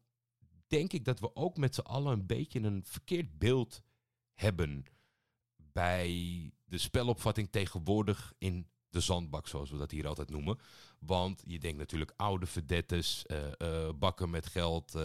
denk 0.68 0.94
ik 0.94 1.06
dat 1.06 1.20
we 1.20 1.36
ook 1.36 1.58
met 1.58 1.76
z'n 1.76 1.82
allen 1.82 2.14
een 2.14 2.26
beetje 2.26 2.60
een 2.60 2.84
verkeerd 2.86 3.38
beeld 3.38 3.82
hebben 4.34 4.86
bij 5.72 6.10
de 6.66 6.78
spelopvatting 6.78 7.52
tegenwoordig 7.52 8.34
in 8.38 8.68
de 8.90 9.00
zandbak, 9.00 9.48
zoals 9.48 9.70
we 9.70 9.78
dat 9.78 9.92
hier 9.92 10.08
altijd 10.08 10.30
noemen. 10.30 10.60
Want 11.00 11.42
je 11.46 11.60
denkt 11.60 11.78
natuurlijk 11.78 12.14
oude 12.16 12.46
verdettes, 12.46 13.26
bakken 14.00 14.30
met 14.30 14.48
geld, 14.48 14.98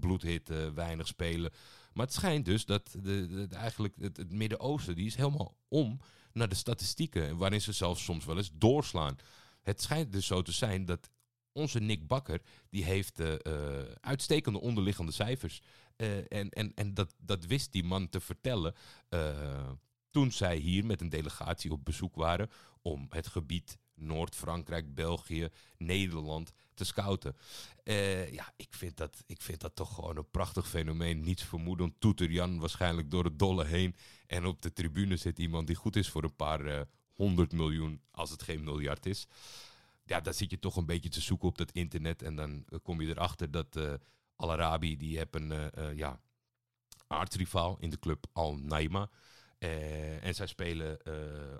bloedhitte, 0.00 0.72
weinig 0.74 1.06
spelen. 1.06 1.52
Maar 1.96 2.06
het 2.06 2.14
schijnt 2.14 2.44
dus 2.44 2.64
dat 2.64 2.90
de, 3.02 3.26
de, 3.26 3.56
eigenlijk 3.56 3.94
het, 4.00 4.32
Midden-Oosten, 4.32 4.94
die 4.94 5.06
is 5.06 5.14
helemaal 5.14 5.56
om 5.68 6.00
naar 6.32 6.48
de 6.48 6.54
statistieken. 6.54 7.36
Waarin 7.36 7.60
ze 7.60 7.72
zelfs 7.72 8.04
soms 8.04 8.24
wel 8.24 8.36
eens 8.36 8.50
doorslaan. 8.54 9.16
Het 9.62 9.82
schijnt 9.82 10.12
dus 10.12 10.26
zo 10.26 10.42
te 10.42 10.52
zijn 10.52 10.84
dat 10.84 11.10
onze 11.52 11.80
Nick 11.80 12.06
Bakker, 12.06 12.40
die 12.70 12.84
heeft 12.84 13.20
uh, 13.20 13.34
uitstekende 14.00 14.60
onderliggende 14.60 15.12
cijfers. 15.12 15.62
Uh, 15.96 16.16
en 16.16 16.50
en, 16.50 16.72
en 16.74 16.94
dat, 16.94 17.14
dat 17.18 17.44
wist 17.44 17.72
die 17.72 17.84
man 17.84 18.08
te 18.08 18.20
vertellen 18.20 18.74
toen 20.10 20.32
zij 20.32 20.56
hier 20.56 20.86
met 20.86 21.00
een 21.00 21.08
delegatie 21.08 21.72
op 21.72 21.84
bezoek 21.84 22.14
waren 22.14 22.50
om 22.82 23.06
het 23.08 23.26
gebied 23.26 23.78
Noord-Frankrijk, 23.94 24.94
België, 24.94 25.48
Nederland 25.76 26.52
te 26.76 26.84
scouten. 26.84 27.36
Uh, 27.84 28.32
ja, 28.32 28.52
ik 28.56 28.74
vind, 28.74 28.96
dat, 28.96 29.22
ik 29.26 29.42
vind 29.42 29.60
dat 29.60 29.76
toch 29.76 29.94
gewoon 29.94 30.16
een 30.16 30.30
prachtig 30.30 30.68
fenomeen. 30.68 31.20
Niets 31.20 31.42
vermoedend. 31.42 31.94
Toeter 31.98 32.30
Jan 32.30 32.58
waarschijnlijk 32.58 33.10
door 33.10 33.24
het 33.24 33.38
dolle 33.38 33.64
heen. 33.64 33.96
En 34.26 34.44
op 34.44 34.62
de 34.62 34.72
tribune 34.72 35.16
zit 35.16 35.38
iemand 35.38 35.66
die 35.66 35.76
goed 35.76 35.96
is 35.96 36.08
voor 36.08 36.24
een 36.24 36.36
paar 36.36 36.66
uh, 36.66 36.80
honderd 37.12 37.52
miljoen, 37.52 38.00
als 38.10 38.30
het 38.30 38.42
geen 38.42 38.64
miljard 38.64 39.06
is. 39.06 39.26
Ja, 40.04 40.20
daar 40.20 40.34
zit 40.34 40.50
je 40.50 40.58
toch 40.58 40.76
een 40.76 40.86
beetje 40.86 41.08
te 41.08 41.20
zoeken 41.20 41.48
op 41.48 41.58
dat 41.58 41.72
internet. 41.72 42.22
En 42.22 42.36
dan 42.36 42.64
kom 42.82 43.00
je 43.00 43.08
erachter 43.08 43.50
dat 43.50 43.76
uh, 43.76 43.94
Al-Arabi, 44.36 44.96
die 44.96 45.16
heeft 45.16 45.34
een 45.34 45.70
ja, 45.96 46.20
in 47.78 47.90
de 47.90 47.98
club 47.98 48.26
Al-Naima. 48.32 49.10
en 49.58 50.34
zij 50.34 50.46
spelen, 50.46 50.98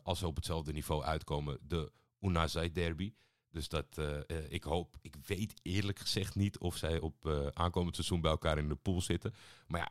als 0.02 0.18
ze 0.18 0.26
op 0.26 0.36
hetzelfde 0.36 0.72
niveau 0.72 1.02
uitkomen, 1.02 1.58
de 1.62 1.92
Unazai 2.20 2.72
derby. 2.72 3.12
Dus 3.56 3.68
dat, 3.68 3.98
uh, 3.98 4.18
ik 4.48 4.62
hoop, 4.62 4.96
ik 5.00 5.16
weet 5.26 5.54
eerlijk 5.62 5.98
gezegd 5.98 6.34
niet 6.34 6.58
of 6.58 6.76
zij 6.76 7.00
op 7.00 7.24
uh, 7.26 7.46
aankomend 7.52 7.94
seizoen 7.94 8.20
bij 8.20 8.30
elkaar 8.30 8.58
in 8.58 8.68
de 8.68 8.74
pool 8.74 9.00
zitten. 9.00 9.34
Maar 9.66 9.80
ja, 9.80 9.86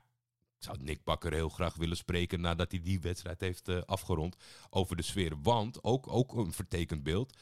ik 0.58 0.64
zou 0.64 0.78
Nick 0.82 1.04
Bakker 1.04 1.34
heel 1.34 1.50
graag 1.50 1.76
willen 1.76 1.98
spreken 1.98 2.42
nadat 2.42 2.72
hij 2.72 2.82
die 2.82 3.00
wedstrijd 3.00 3.40
heeft 3.40 3.86
afgerond 3.86 4.36
over 4.70 4.96
de 4.96 5.02
sfeer. 5.02 5.42
Want, 5.42 5.84
ook, 5.84 6.08
ook 6.08 6.34
een 6.34 6.54
vertekend 6.54 7.04
beeld, 7.04 7.38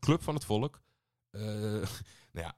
Club 0.00 0.22
van 0.22 0.34
het 0.34 0.44
Volk. 0.44 0.80
nou 1.30 1.88
ja, 2.32 2.54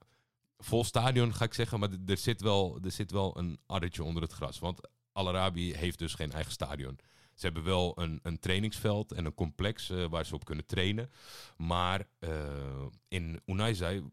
vol 0.57 0.83
stadion 0.83 1.33
ga 1.33 1.45
ik 1.45 1.53
zeggen, 1.53 1.79
maar 1.79 1.89
er 2.05 2.17
zit 2.17 2.41
wel, 2.41 2.79
er 2.83 2.91
zit 2.91 3.11
wel 3.11 3.37
een 3.37 3.59
addertje 3.65 4.03
onder 4.03 4.21
het 4.21 4.33
gras. 4.33 4.59
Want 4.59 4.79
Al-Arabi 5.11 5.73
heeft 5.73 5.99
dus 5.99 6.13
geen 6.13 6.31
eigen 6.31 6.51
stadion. 6.51 6.99
Ze 7.43 7.49
hebben 7.49 7.67
wel 7.67 7.99
een, 7.99 8.19
een 8.23 8.39
trainingsveld 8.39 9.11
en 9.11 9.25
een 9.25 9.33
complex 9.33 9.89
uh, 9.89 10.05
waar 10.09 10.25
ze 10.25 10.35
op 10.35 10.45
kunnen 10.45 10.65
trainen. 10.65 11.11
Maar 11.57 12.07
uh, 12.19 12.85
in 13.07 13.41
Unaizai 13.45 14.03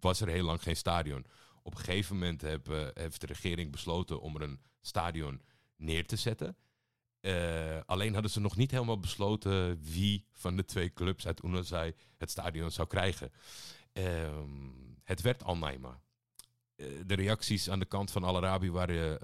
was 0.00 0.20
er 0.20 0.28
heel 0.28 0.44
lang 0.44 0.62
geen 0.62 0.76
stadion. 0.76 1.26
Op 1.62 1.72
een 1.72 1.78
gegeven 1.78 2.14
moment 2.14 2.40
heb, 2.40 2.68
uh, 2.68 2.86
heeft 2.94 3.20
de 3.20 3.26
regering 3.26 3.70
besloten 3.70 4.20
om 4.20 4.36
er 4.36 4.42
een 4.42 4.60
stadion 4.80 5.42
neer 5.76 6.06
te 6.06 6.16
zetten. 6.16 6.56
alleen 7.86 8.12
hadden 8.12 8.30
ze 8.30 8.40
nog 8.40 8.56
niet 8.56 8.70
helemaal 8.70 9.00
besloten 9.00 9.82
wie 9.82 10.26
van 10.32 10.56
de 10.56 10.64
twee 10.64 10.92
clubs 10.92 11.26
uit 11.26 11.42
Unazai 11.42 11.94
het 12.16 12.30
stadion 12.30 12.70
zou 12.70 12.88
krijgen. 12.88 13.32
Ehm, 13.92 14.70
het 15.02 15.20
werd 15.20 15.44
Al-Naima. 15.44 16.00
de 17.06 17.14
reacties 17.14 17.70
aan 17.70 17.78
de 17.78 17.84
kant 17.84 18.10
van 18.10 18.24
Al-Arabi 18.24 18.70
waren 18.70 19.18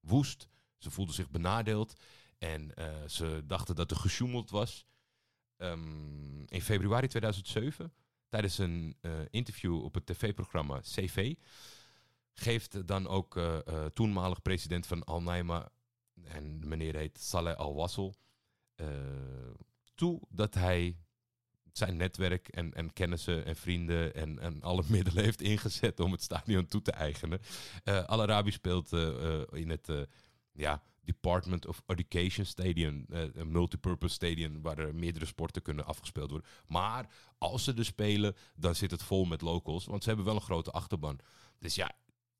woest. 0.00 0.48
Ze 0.78 0.90
voelden 0.90 1.14
zich 1.14 1.30
benadeeld. 1.30 1.94
En 2.38 2.72
uh, 2.78 3.08
ze 3.08 3.42
dachten 3.46 3.74
dat 3.74 3.90
er 3.90 3.96
gesjoemeld 3.96 4.50
was. 4.50 4.86
Um, 5.56 6.44
in 6.48 6.62
februari 6.62 7.06
2007, 7.06 7.92
tijdens 8.28 8.58
een 8.58 8.96
uh, 9.00 9.12
interview 9.30 9.84
op 9.84 9.94
het 9.94 10.06
tv-programma 10.06 10.80
CV, 10.80 11.34
geeft 12.32 12.86
dan 12.86 13.06
ook 13.06 13.36
uh, 13.36 13.58
toenmalig 13.94 14.42
president 14.42 14.86
van 14.86 15.04
Al-Naima, 15.04 15.68
en 16.24 16.60
de 16.60 16.66
meneer 16.66 16.96
heet 16.96 17.18
Saleh 17.20 17.56
Al-Wassel, 17.56 18.14
toe 19.94 20.20
dat 20.28 20.54
hij 20.54 20.96
zijn 21.72 21.96
netwerk 21.96 22.48
en, 22.48 22.74
en 22.74 22.92
kennissen 22.92 23.44
en 23.44 23.56
vrienden 23.56 24.14
en, 24.14 24.38
en 24.38 24.62
alle 24.62 24.82
middelen 24.96 25.24
heeft 25.24 25.40
ingezet 25.40 26.00
om 26.00 26.12
het 26.12 26.22
stadion 26.22 26.66
toe 26.66 26.82
te 26.82 26.92
eigenen. 26.92 27.40
Al-Arabi 28.06 28.50
speelt 28.50 28.92
in 29.52 29.70
het 29.70 29.88
ja, 30.58 30.82
Department 31.04 31.66
of 31.66 31.82
Education 31.86 32.46
Stadium, 32.46 33.06
uh, 33.08 33.20
een 33.34 33.50
multipurpose 33.50 34.14
stadium 34.14 34.62
waar 34.62 34.78
er 34.78 34.94
meerdere 34.94 35.26
sporten 35.26 35.62
kunnen 35.62 35.86
afgespeeld 35.86 36.30
worden. 36.30 36.48
Maar 36.66 37.08
als 37.38 37.64
ze 37.64 37.74
er 37.74 37.84
spelen, 37.84 38.36
dan 38.54 38.74
zit 38.74 38.90
het 38.90 39.02
vol 39.02 39.24
met 39.24 39.40
locals, 39.40 39.84
want 39.84 40.02
ze 40.02 40.08
hebben 40.08 40.26
wel 40.26 40.34
een 40.34 40.40
grote 40.40 40.70
achterban. 40.70 41.18
Dus 41.58 41.74
ja, 41.74 41.92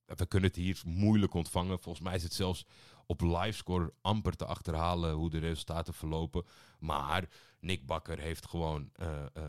we 0.04 0.26
kunnen 0.26 0.48
het 0.48 0.58
hier 0.58 0.80
moeilijk 0.84 1.34
ontvangen. 1.34 1.80
Volgens 1.80 2.04
mij 2.04 2.14
is 2.14 2.22
het 2.22 2.34
zelfs 2.34 2.64
op 3.06 3.20
livescore 3.20 3.92
amper 4.00 4.36
te 4.36 4.44
achterhalen 4.44 5.12
hoe 5.12 5.30
de 5.30 5.38
resultaten 5.38 5.94
verlopen. 5.94 6.44
Maar 6.78 7.28
Nick 7.60 7.86
Bakker 7.86 8.18
heeft 8.18 8.46
gewoon 8.48 8.90
uh, 9.00 9.06
uh, 9.36 9.44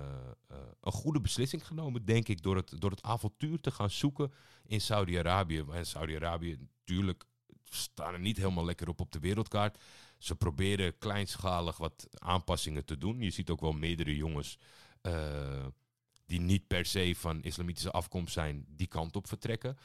een 0.82 0.92
goede 0.92 1.22
beslissing 1.22 1.68
genomen, 1.68 2.06
denk 2.06 2.28
ik, 2.28 2.42
door 2.42 2.56
het, 2.56 2.74
door 2.78 2.92
het 2.92 3.04
avontuur 3.04 3.60
te 3.60 3.72
gaan 3.72 3.90
zoeken 3.90 4.34
in 4.66 4.82
Saudi-Arabië. 4.82 5.66
En 5.72 5.86
Saudi-Arabië 5.86 6.58
natuurlijk 6.60 7.26
staan 7.70 8.14
er 8.14 8.20
niet 8.20 8.38
helemaal 8.38 8.66
lekker 8.66 8.88
op 8.88 9.00
op 9.00 9.12
de 9.12 9.20
wereldkaart. 9.20 9.78
Ze 10.18 10.36
proberen 10.36 10.98
kleinschalig 10.98 11.78
wat 11.78 12.08
aanpassingen 12.12 12.86
te 12.86 12.98
doen. 12.98 13.22
Je 13.22 13.30
ziet 13.30 13.50
ook 13.50 13.62
wel 13.62 13.72
meerdere 13.72 14.16
jongens 14.16 14.58
uh, 15.02 15.66
die 16.26 16.40
niet 16.40 16.68
per 16.68 16.86
se 16.86 17.16
van 17.16 17.44
islamitische 17.44 17.92
afkomst 17.92 18.34
zijn, 18.34 18.66
die 18.68 18.88
kant 18.88 19.16
op 19.16 19.28
vertrekken. 19.28 19.78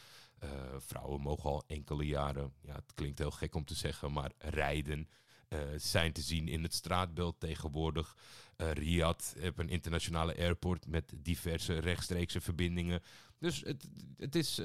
Uh, 0.45 0.51
vrouwen 0.79 1.21
mogen 1.21 1.51
al 1.51 1.65
enkele 1.67 2.07
jaren, 2.07 2.53
ja, 2.61 2.75
het 2.75 2.95
klinkt 2.95 3.19
heel 3.19 3.31
gek 3.31 3.55
om 3.55 3.65
te 3.65 3.75
zeggen, 3.75 4.13
maar 4.13 4.33
rijden. 4.39 5.09
Uh, 5.49 5.61
zijn 5.77 6.13
te 6.13 6.21
zien 6.21 6.49
in 6.49 6.63
het 6.63 6.75
straatbeeld 6.75 7.41
tegenwoordig. 7.41 8.17
Uh, 8.57 8.71
Riyadh 8.71 9.25
heeft 9.39 9.59
een 9.59 9.69
internationale 9.69 10.37
airport 10.37 10.87
met 10.87 11.13
diverse 11.17 11.79
rechtstreekse 11.79 12.41
verbindingen. 12.41 13.03
Dus 13.39 13.61
het, 13.61 13.89
het 14.17 14.35
is 14.35 14.61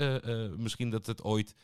misschien 0.57 0.89
dat 0.89 1.05
het 1.05 1.23
ooit 1.23 1.55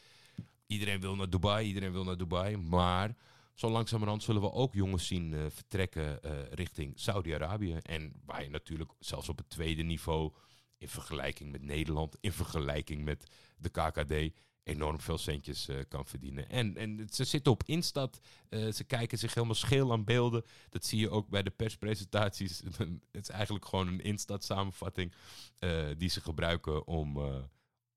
iedereen 0.68 1.00
wil 1.00 1.16
naar 1.16 1.30
Dubai, 1.30 1.68
iedereen 1.68 1.92
wil 1.92 2.04
naar 2.04 2.18
Dubai. 2.18 2.58
Maar 2.58 3.16
zo 3.54 3.70
langzamerhand 3.70 4.24
zullen 4.24 4.42
we 4.42 4.52
ook 4.52 4.74
jongens 4.74 5.08
zien 5.08 5.32
uh, 5.32 5.46
vertrekken 5.50 6.20
uh, 6.26 6.32
richting 6.52 7.00
Saudi-Arabië. 7.00 7.78
En 7.82 8.14
waar 8.26 8.44
je 8.44 8.50
natuurlijk 8.50 8.92
zelfs 9.00 9.30
op 9.30 9.38
het 9.38 9.50
tweede 9.50 9.84
niveau, 9.84 10.34
in 10.78 10.90
vergelijking 10.90 11.52
met 11.52 11.62
Nederland, 11.62 12.18
in 12.20 12.32
vergelijking 12.32 13.04
met 13.04 13.32
de 13.58 13.70
KKD, 13.70 14.40
enorm 14.64 15.00
veel 15.00 15.18
centjes 15.18 15.70
uh, 15.70 15.80
kan 15.88 16.06
verdienen. 16.06 16.50
En, 16.50 16.78
en 16.78 17.08
ze 17.12 17.24
zitten 17.24 17.52
op 17.52 17.64
Instat, 17.66 18.20
ze 18.50 18.84
kijken 18.88 19.18
zich 19.18 19.34
helemaal 19.34 19.56
scheel 19.56 19.92
aan 19.92 20.04
beelden. 20.04 20.44
Dat 20.70 20.86
zie 20.86 21.00
je 21.00 21.10
ook 21.10 21.30
bij 21.30 21.44
de 21.44 21.50
perspresentaties. 21.50 22.62
het 23.12 23.22
is 23.22 23.30
eigenlijk 23.30 23.66
gewoon 23.66 23.88
een 23.88 24.02
Instat-samenvatting 24.04 25.14
die 25.98 26.10
ze 26.10 26.22
gebruiken 26.22 26.88
om 26.88 27.18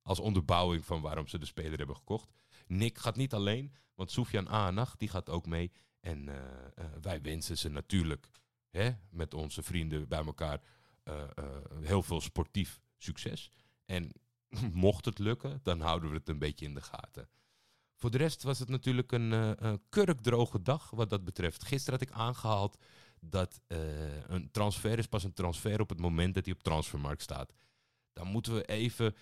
als 0.03 0.19
onderbouwing 0.19 0.85
van 0.85 1.01
waarom 1.01 1.29
ze 1.29 1.39
de 1.39 1.47
speler 1.47 1.79
hebben 1.79 1.97
gekocht. 1.97 2.38
Nick 2.69 2.99
gaat 2.99 3.17
niet 3.17 3.35
alleen, 3.35 3.75
want 3.95 4.11
Sofian 4.11 4.49
Aanach 4.49 4.97
die 4.97 5.09
gaat 5.09 5.31
ook 5.31 5.47
mee. 5.47 5.73
En 6.01 6.27
uh, 6.27 6.35
uh, 6.35 6.85
wij 7.01 7.23
wensen 7.23 7.59
ze 7.59 7.69
natuurlijk 7.69 8.29
hè, 8.71 8.91
met 9.11 9.35
onze 9.35 9.63
vrienden 9.63 10.09
bij 10.09 10.25
elkaar 10.25 10.61
uh, 11.05 11.23
heel 11.81 12.03
veel 12.03 12.21
sportief 12.21 12.81
succes. 12.97 13.51
En 13.85 14.13
mocht 14.73 15.05
het 15.05 15.19
lukken, 15.19 15.61
dan 15.63 15.81
houden 15.81 16.11
we 16.11 16.17
het 16.17 16.29
een 16.29 16.39
beetje 16.39 16.65
in 16.65 16.75
de 16.75 16.83
gaten. 16.83 17.29
Voor 17.95 18.11
de 18.11 18.19
rest 18.19 18.43
was 18.43 18.59
het 18.59 18.69
natuurlijk 18.69 19.13
een, 19.13 19.31
een 19.67 19.83
kurkdroge 19.89 20.63
dag 20.63 20.91
wat 20.91 21.11
dat 21.11 21.25
betreft. 21.25 21.65
Gisteren 21.65 21.99
had 21.99 22.09
ik 22.09 22.15
aangehaald 22.15 22.79
dat 23.21 23.61
een 24.27 24.51
transfer 24.51 24.99
is 24.99 25.07
pas 25.07 25.25
een 25.25 25.33
transfer 25.33 25.81
op 25.81 25.89
het 25.89 26.01
moment 26.01 26.35
dat 26.35 26.45
hij 26.45 26.55
op 26.55 26.63
transfermarkt 26.63 27.23
staat. 27.23 27.53
Dan 28.13 28.27
moeten 28.27 28.55
we 28.55 28.65
even 28.65 29.15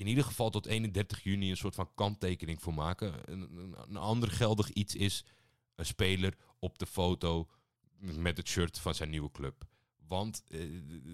in 0.00 0.06
ieder 0.06 0.24
geval 0.24 0.50
tot 0.50 0.66
31 0.66 1.22
juni 1.22 1.50
een 1.50 1.56
soort 1.56 1.74
van 1.74 1.94
kanttekening 1.94 2.62
voor 2.62 2.74
maken. 2.74 3.14
Een, 3.24 3.96
ander 3.96 4.30
geldig 4.30 4.70
iets 4.70 4.94
is 4.94 5.24
een 5.74 5.86
speler 5.86 6.36
op 6.58 6.78
de 6.78 6.86
foto 6.86 7.48
met 7.98 8.36
het 8.36 8.48
shirt 8.48 8.78
van 8.78 8.94
zijn 8.94 9.10
nieuwe 9.10 9.30
club. 9.30 9.64
Want 10.06 10.44
eh, 10.48 10.60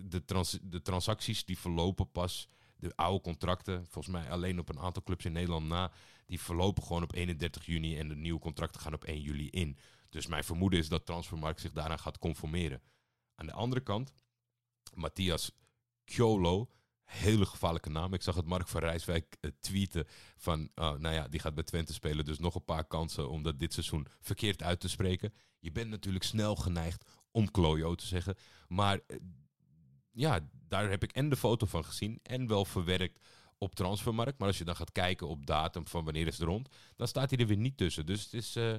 de, 0.04 0.24
de 0.62 0.82
transacties 0.82 1.44
die 1.44 1.58
verlopen 1.58 2.10
pas, 2.10 2.48
de 2.76 2.96
oude 2.96 3.20
contracten, 3.20 3.86
volgens 3.86 4.14
mij 4.14 4.30
alleen 4.30 4.58
op 4.58 4.68
een 4.68 4.78
aantal 4.78 5.02
clubs 5.02 5.24
in 5.24 5.32
Nederland 5.32 5.66
na, 5.66 5.92
die 6.26 6.40
verlopen 6.40 6.82
gewoon 6.82 7.02
op 7.02 7.14
31 7.14 7.66
juni 7.66 7.98
en 7.98 8.08
de 8.08 8.16
nieuwe 8.16 8.40
contracten 8.40 8.80
gaan 8.80 8.94
op 8.94 9.04
1 9.04 9.20
juli 9.20 9.48
in. 9.48 9.78
Dus 10.10 10.26
mijn 10.26 10.44
vermoeden 10.44 10.78
is 10.78 10.88
dat 10.88 11.06
Transfermarkt 11.06 11.60
zich 11.60 11.72
daaraan 11.72 11.98
gaat 11.98 12.18
conformeren. 12.18 12.82
Aan 13.34 13.46
de 13.46 13.52
andere 13.52 13.80
kant, 13.80 14.12
Matthias 14.94 15.50
Kjolo, 16.04 16.70
hele 17.06 17.46
gevaarlijke 17.46 17.90
naam. 17.90 18.14
Ik 18.14 18.22
zag 18.22 18.34
het 18.34 18.46
Mark 18.46 18.68
van 18.68 18.80
Rijswijk 18.80 19.36
uh, 19.40 19.50
tweeten 19.60 20.06
van, 20.36 20.60
uh, 20.60 20.92
nou 20.92 21.14
ja, 21.14 21.28
die 21.28 21.40
gaat 21.40 21.54
bij 21.54 21.64
Twente 21.64 21.92
spelen, 21.92 22.24
dus 22.24 22.38
nog 22.38 22.54
een 22.54 22.64
paar 22.64 22.84
kansen 22.84 23.30
om 23.30 23.42
dat 23.42 23.58
dit 23.58 23.72
seizoen 23.72 24.06
verkeerd 24.20 24.62
uit 24.62 24.80
te 24.80 24.88
spreken. 24.88 25.32
Je 25.58 25.72
bent 25.72 25.90
natuurlijk 25.90 26.24
snel 26.24 26.56
geneigd 26.56 27.10
om 27.30 27.50
Klojo 27.50 27.94
te 27.94 28.06
zeggen, 28.06 28.36
maar 28.68 29.00
uh, 29.06 29.16
ja, 30.12 30.48
daar 30.68 30.90
heb 30.90 31.02
ik 31.02 31.12
en 31.12 31.28
de 31.28 31.36
foto 31.36 31.66
van 31.66 31.84
gezien 31.84 32.20
en 32.22 32.46
wel 32.46 32.64
verwerkt 32.64 33.20
op 33.58 33.74
transfermarkt. 33.74 34.38
Maar 34.38 34.48
als 34.48 34.58
je 34.58 34.64
dan 34.64 34.76
gaat 34.76 34.92
kijken 34.92 35.28
op 35.28 35.46
datum 35.46 35.86
van 35.86 36.04
wanneer 36.04 36.26
is 36.26 36.38
het 36.38 36.46
rond, 36.46 36.68
dan 36.96 37.08
staat 37.08 37.30
hij 37.30 37.38
er 37.38 37.46
weer 37.46 37.56
niet 37.56 37.76
tussen. 37.76 38.06
Dus 38.06 38.24
het 38.24 38.32
is, 38.32 38.56
uh, 38.56 38.74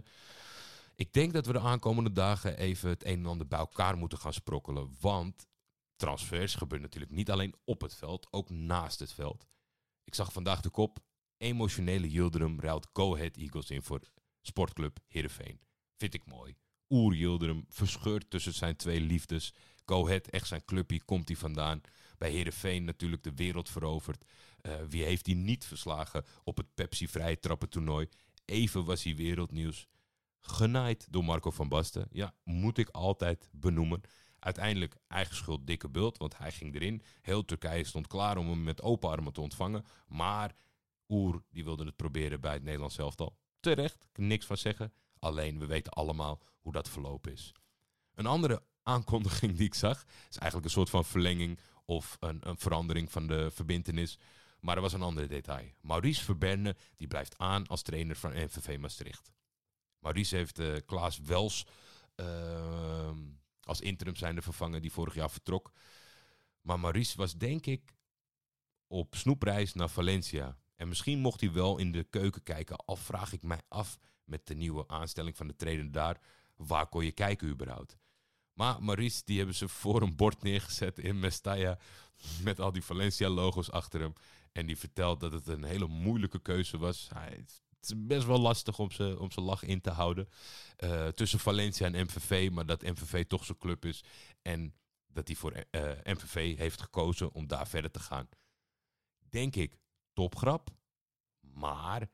ik 0.96 1.13
denk 1.13 1.34
dat 1.34 1.46
we 1.46 1.53
de 1.53 1.60
aankomende 1.60 2.12
dagen 2.12 2.57
even 2.57 2.89
het 2.89 3.05
een 3.05 3.19
en 3.19 3.25
ander 3.25 3.48
bij 3.48 3.60
elkaar 3.60 3.98
moeten 3.98 4.17
gaan 4.17 4.34
sprokkelen. 4.34 4.96
Want 5.00 5.47
transfers 5.98 6.56
gebeuren 6.56 6.88
natuurlijk 6.88 7.12
niet 7.12 7.32
alleen 7.32 7.56
op 7.66 7.82
het 7.82 7.96
veld, 7.96 8.27
ook 8.32 8.50
naast 8.50 9.00
het 9.00 9.13
veld. 9.13 9.48
Ik 10.04 10.16
zag 10.16 10.32
vandaag 10.32 10.62
de 10.62 10.70
kop, 10.70 11.00
emotionele 11.38 12.10
Yildirim 12.10 12.60
ruilt 12.60 12.88
Go 12.94 13.16
Ahead 13.16 13.38
Eagles 13.38 13.70
in 13.70 13.82
voor 13.82 14.01
sportclub 14.42 15.00
Heerenveen. 15.08 15.60
Vind 15.96 16.13
ik 16.13 16.25
mooi. 16.25 16.56
Oer 16.89 17.13
Yildirim 17.13 17.66
verscheurt 17.70 18.30
tussen 18.30 18.54
zijn 18.54 18.75
twee 18.75 19.01
liefdes. 19.01 19.54
Go 19.86 20.06
Ahead, 20.06 20.27
echt 20.27 20.48
zijn 20.48 20.66
clubje, 20.66 21.04
komt 21.04 21.27
hij 21.27 21.38
vandaan. 21.38 21.82
Bij 22.18 22.32
Heerenveen 22.32 22.84
natuurlijk 22.84 23.24
de 23.24 23.34
wereld 23.34 23.70
veroverd. 23.70 24.25
Uh, 24.62 24.75
wie 24.89 25.04
heeft 25.04 25.25
hij 25.25 25.36
niet 25.36 25.66
verslagen 25.66 26.25
op 26.44 26.58
het 26.58 26.74
Pepsi-vrije 26.74 27.39
trappentoernooi? 27.39 28.10
Even 28.46 28.86
was 28.86 29.04
hij 29.04 29.16
wereldnieuws. 29.16 29.88
Genaaid 30.39 31.08
door 31.10 31.24
Marco 31.24 31.51
van 31.51 31.70
Basten. 31.70 32.08
Ja, 32.12 32.34
moet 32.44 32.77
ik 32.77 32.89
altijd 32.89 33.50
benoemen. 33.51 34.01
Uiteindelijk 34.48 34.96
eigen 35.08 35.36
schuld 35.36 35.68
dikke 35.68 35.89
bult, 35.89 36.18
want 36.18 36.38
hij 36.38 36.51
ging 36.51 36.75
erin. 36.75 37.01
Heel 37.22 37.46
Turkije 37.46 37.84
stond 37.84 38.08
klaar 38.08 38.38
om 38.38 38.50
hem 38.50 38.63
met 38.63 38.82
open 38.82 39.10
armen 39.10 39.34
te 39.34 39.42
ontvangen. 39.42 39.86
Maar 40.08 40.56
Oer, 41.10 41.44
die 41.50 41.63
wilde 41.63 41.86
het 41.86 41.96
proberen 41.96 42.42
bij 42.42 42.54
het 42.54 42.63
Nederlands 42.63 42.98
elftal. 42.98 43.38
Terecht, 43.60 44.08
niks 44.16 44.46
van 44.46 44.58
zeggen. 44.58 44.94
Alleen, 45.20 45.60
we 45.60 45.66
weten 45.66 45.92
allemaal 45.92 46.42
hoe 46.60 46.72
dat 46.72 46.89
verlopen 46.89 47.32
is. 47.32 47.51
Een 48.13 48.25
andere 48.25 48.63
aankondiging 48.84 49.58
die 49.58 49.66
ik 49.66 49.74
zag, 49.74 50.04
is 50.30 50.38
eigenlijk 50.38 50.66
een 50.66 50.77
soort 50.77 50.89
van 50.89 51.06
verlenging 51.06 51.60
of 51.86 52.18
een, 52.20 52.39
een 52.48 52.58
verandering 52.58 53.12
van 53.12 53.27
de 53.27 53.51
verbindenis. 53.51 54.18
Maar 54.60 54.75
er 54.75 54.82
was 54.82 54.94
een 54.94 55.01
ander 55.01 55.27
detail. 55.27 55.70
Maurice 55.82 56.24
Verberne 56.24 56.75
die 56.96 57.08
blijft 57.08 57.38
aan 57.38 57.68
als 57.68 57.82
trainer 57.82 58.16
van 58.16 58.32
NVV 58.32 58.77
Maastricht. 58.77 59.32
Maurice 60.00 60.36
heeft 60.36 60.60
uh, 60.60 60.75
Klaas 60.86 61.20
Wels 61.20 61.66
uh, 62.16 63.10
als 63.68 63.82
interim 63.82 64.16
zijnde 64.16 64.42
vervangen 64.42 64.82
die 64.82 64.92
vorig 64.92 65.16
jaar 65.16 65.32
vertrok. 65.32 65.72
Maar 66.62 66.80
Maurice 66.80 67.18
was 67.18 67.38
denk 67.38 67.66
ik 67.66 67.96
op 68.88 69.16
snoepreis 69.16 69.74
naar 69.74 69.90
Valencia. 69.90 70.58
En 70.76 70.88
misschien 70.88 71.20
mocht 71.20 71.42
hij 71.42 71.52
wel 71.52 71.78
in 71.78 71.92
de 71.92 72.04
keuken 72.04 72.44
kijken. 72.44 72.78
Al 72.78 72.96
vraag 72.96 73.34
ik 73.34 73.44
mij 73.44 73.62
af 73.68 73.98
met 74.24 74.48
de 74.48 74.56
nieuwe 74.56 74.88
aanstelling 74.88 75.38
van 75.38 75.48
de 75.48 75.56
trainer 75.56 75.92
daar. 75.92 76.22
Waar 76.56 76.88
kon 76.88 77.06
je 77.06 77.12
kijken 77.12 77.48
überhaupt? 77.48 77.98
Maar 78.54 78.84
Maurice, 78.84 79.22
die 79.26 79.38
hebben 79.38 79.56
ze 79.56 79.68
voor 79.82 80.02
een 80.02 80.16
bord 80.16 80.42
neergezet 80.42 81.00
in 81.00 81.20
Mestalla. 81.20 81.80
Met 82.44 82.60
al 82.60 82.72
die 82.72 82.84
Valencia-logo's 82.84 83.72
achter 83.72 84.00
hem. 84.00 84.14
En 84.52 84.66
die 84.66 84.78
vertelt 84.78 85.20
dat 85.20 85.32
het 85.32 85.48
een 85.48 85.64
hele 85.64 85.88
moeilijke 85.88 86.40
keuze 86.40 86.78
was. 86.78 87.10
Hij, 87.14 87.46
is 87.89 88.06
best 88.08 88.25
wel 88.25 88.39
lastig 88.39 88.79
om 88.79 88.91
zijn 88.91 89.17
om 89.17 89.29
lach 89.36 89.63
in 89.63 89.82
te 89.82 89.89
houden. 89.89 90.29
Uh, 90.79 91.08
tussen 91.08 91.39
Valencia 91.39 91.86
en 91.86 92.03
MVV. 92.06 92.50
Maar 92.51 92.65
dat 92.65 92.82
MVV 92.82 93.25
toch 93.25 93.46
zijn 93.46 93.58
club 93.58 93.86
is. 93.86 94.03
En 94.41 94.74
dat 95.08 95.27
hij 95.27 95.36
voor 95.36 95.53
uh, 95.72 95.91
MVV 96.03 96.58
heeft 96.58 96.82
gekozen 96.82 97.32
om 97.32 97.48
daar 97.48 97.67
verder 97.67 97.91
te 97.91 98.00
gaan. 98.00 98.29
Denk 99.29 99.55
ik, 99.55 99.77
topgrap. 100.14 100.70
Maar 101.40 102.09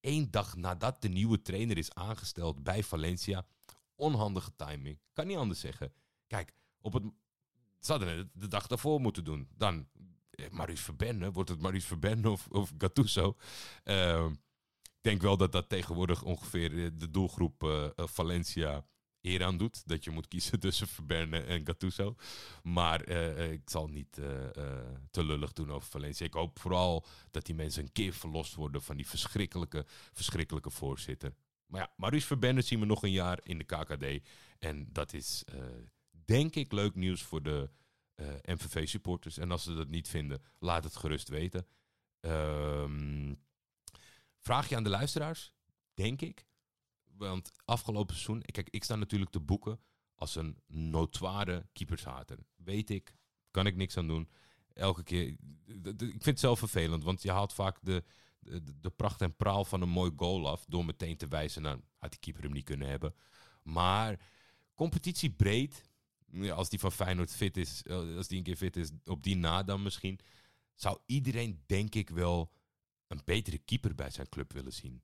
één 0.00 0.30
dag 0.30 0.56
nadat 0.56 1.02
de 1.02 1.08
nieuwe 1.08 1.42
trainer 1.42 1.78
is 1.78 1.94
aangesteld 1.94 2.62
bij 2.62 2.82
Valencia 2.82 3.46
onhandige 3.94 4.56
timing. 4.56 4.98
Kan 5.12 5.26
niet 5.26 5.36
anders 5.36 5.60
zeggen. 5.60 5.92
Kijk, 6.26 6.52
op 6.80 6.92
het, 6.92 7.02
ze 7.80 8.28
de 8.32 8.48
dag 8.48 8.66
daarvoor 8.66 9.00
moeten 9.00 9.24
doen. 9.24 9.48
Dan 9.56 9.88
Maurice 10.50 10.82
Verbenne. 10.82 11.32
Wordt 11.32 11.50
het 11.50 11.60
Maurice 11.60 11.86
Verbenne 11.86 12.30
of, 12.30 12.48
of 12.48 12.72
Gattuso? 12.78 13.36
Ik 13.84 14.38
denk 15.06 15.22
wel 15.22 15.36
dat 15.36 15.52
dat 15.52 15.68
tegenwoordig 15.68 16.22
ongeveer 16.22 16.98
de 16.98 17.10
doelgroep 17.10 17.62
uh, 17.62 17.88
Valencia 17.94 18.86
eer 19.20 19.44
aan 19.44 19.56
doet. 19.56 19.88
Dat 19.88 20.04
je 20.04 20.10
moet 20.10 20.28
kiezen 20.28 20.60
tussen 20.66 20.88
Verberne 20.88 21.38
en 21.38 21.66
Gattuso. 21.66 22.16
Maar 22.62 23.08
ik 23.50 23.70
zal 23.70 23.88
niet 23.88 24.12
te 25.10 25.24
lullig 25.24 25.52
doen 25.52 25.72
over 25.72 25.88
Valencia. 25.88 26.26
Ik 26.26 26.34
hoop 26.34 26.58
vooral 26.58 27.06
dat 27.30 27.46
die 27.46 27.54
mensen 27.54 27.82
een 27.82 27.92
keer 27.92 28.12
verlost 28.12 28.54
worden 28.54 28.82
van 28.82 28.96
die 28.96 29.06
verschrikkelijke, 29.06 29.84
verschrikkelijke 30.12 30.70
voorzitter. 30.70 31.34
Maar 31.66 31.80
ja, 31.80 31.92
Maurice 31.96 32.26
Verbenne 32.26 32.62
zien 32.62 32.80
we 32.80 32.86
nog 32.86 33.02
een 33.02 33.10
jaar 33.10 33.38
in 33.42 33.58
de 33.58 33.64
KKD. 33.64 34.28
En 34.58 34.88
dat 34.92 35.12
is, 35.12 35.44
denk 36.24 36.54
ik, 36.54 36.72
leuk 36.72 36.94
nieuws 36.94 37.22
voor 37.22 37.42
de 37.42 37.70
MVV-supporters. 38.42 39.38
En 39.38 39.50
als 39.50 39.62
ze 39.62 39.74
dat 39.74 39.88
niet 39.88 40.08
vinden, 40.08 40.42
laat 40.58 40.84
het 40.84 40.96
gerust 40.96 41.28
weten. 41.28 41.66
Um, 42.20 43.38
vraag 44.46 44.68
je 44.68 44.76
aan 44.76 44.84
de 44.84 44.90
luisteraars, 44.90 45.52
denk 45.94 46.22
ik. 46.22 46.46
Want 47.04 47.50
afgelopen 47.64 48.14
seizoen, 48.14 48.42
kijk, 48.42 48.68
ik 48.70 48.84
sta 48.84 48.94
natuurlijk 48.94 49.30
te 49.30 49.40
boeken 49.40 49.80
als 50.14 50.34
een 50.34 50.58
notoire 50.66 51.66
keepershater. 51.72 52.38
Weet 52.56 52.90
ik, 52.90 53.14
kan 53.50 53.66
ik 53.66 53.76
niks 53.76 53.96
aan 53.96 54.06
doen. 54.06 54.28
Elke 54.72 55.02
keer, 55.02 55.26
ik 55.26 55.36
vind 55.96 56.24
het 56.24 56.40
zelf 56.40 56.58
vervelend, 56.58 57.04
want 57.04 57.22
je 57.22 57.30
haalt 57.30 57.52
vaak 57.52 57.78
de, 57.82 58.04
de, 58.80 58.90
pracht 58.96 59.22
en 59.22 59.36
praal 59.36 59.64
van 59.64 59.82
een 59.82 59.88
mooi 59.88 60.12
goal 60.16 60.48
af. 60.48 60.64
Door 60.68 60.84
meteen 60.84 61.16
te 61.16 61.28
wijzen 61.28 61.62
naar, 61.62 61.78
had 61.96 62.10
die 62.10 62.20
keeper 62.20 62.42
hem 62.42 62.52
niet 62.52 62.64
kunnen 62.64 62.88
hebben. 62.88 63.14
Maar 63.62 64.20
competitie 64.74 65.30
breed. 65.30 65.82
Ja, 66.30 66.54
als 66.54 66.68
die 66.68 66.78
van 66.78 66.92
Feyenoord 66.92 67.32
fit 67.32 67.56
is, 67.56 67.82
eh, 67.82 68.16
als 68.16 68.28
die 68.28 68.38
een 68.38 68.44
keer 68.44 68.56
fit 68.56 68.76
is, 68.76 68.90
op 69.04 69.22
die 69.22 69.36
na 69.36 69.62
dan 69.62 69.82
misschien. 69.82 70.18
Zou 70.74 70.98
iedereen 71.06 71.62
denk 71.66 71.94
ik 71.94 72.10
wel 72.10 72.52
een 73.06 73.20
betere 73.24 73.58
keeper 73.58 73.94
bij 73.94 74.10
zijn 74.10 74.28
club 74.28 74.52
willen 74.52 74.72
zien. 74.72 75.02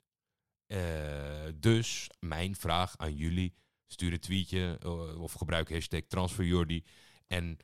Uh, 0.67 1.49
dus 1.55 2.11
mijn 2.19 2.57
vraag 2.57 2.99
aan 2.99 3.17
jullie. 3.17 3.55
Stuur 3.87 4.13
een 4.13 4.21
tweetje 4.21 4.81
uh, 4.85 5.21
of 5.21 5.33
gebruik 5.33 5.71
hashtag 5.71 6.01
transferjordi. 6.09 6.85
En 7.27 7.59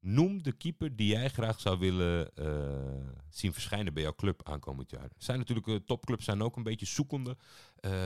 Noem 0.00 0.42
de 0.42 0.52
keeper 0.52 0.96
die 0.96 1.08
jij 1.08 1.28
graag 1.28 1.60
zou 1.60 1.78
willen 1.78 2.30
uh, 2.34 3.08
zien 3.30 3.52
verschijnen 3.52 3.94
bij 3.94 4.02
jouw 4.02 4.14
club 4.14 4.48
aankomend 4.48 4.90
jaar. 4.90 5.10
Zijn 5.16 5.38
natuurlijk, 5.38 5.86
topclubs 5.86 6.24
zijn 6.24 6.42
ook 6.42 6.56
een 6.56 6.62
beetje 6.62 6.86
zoekende. 6.86 7.36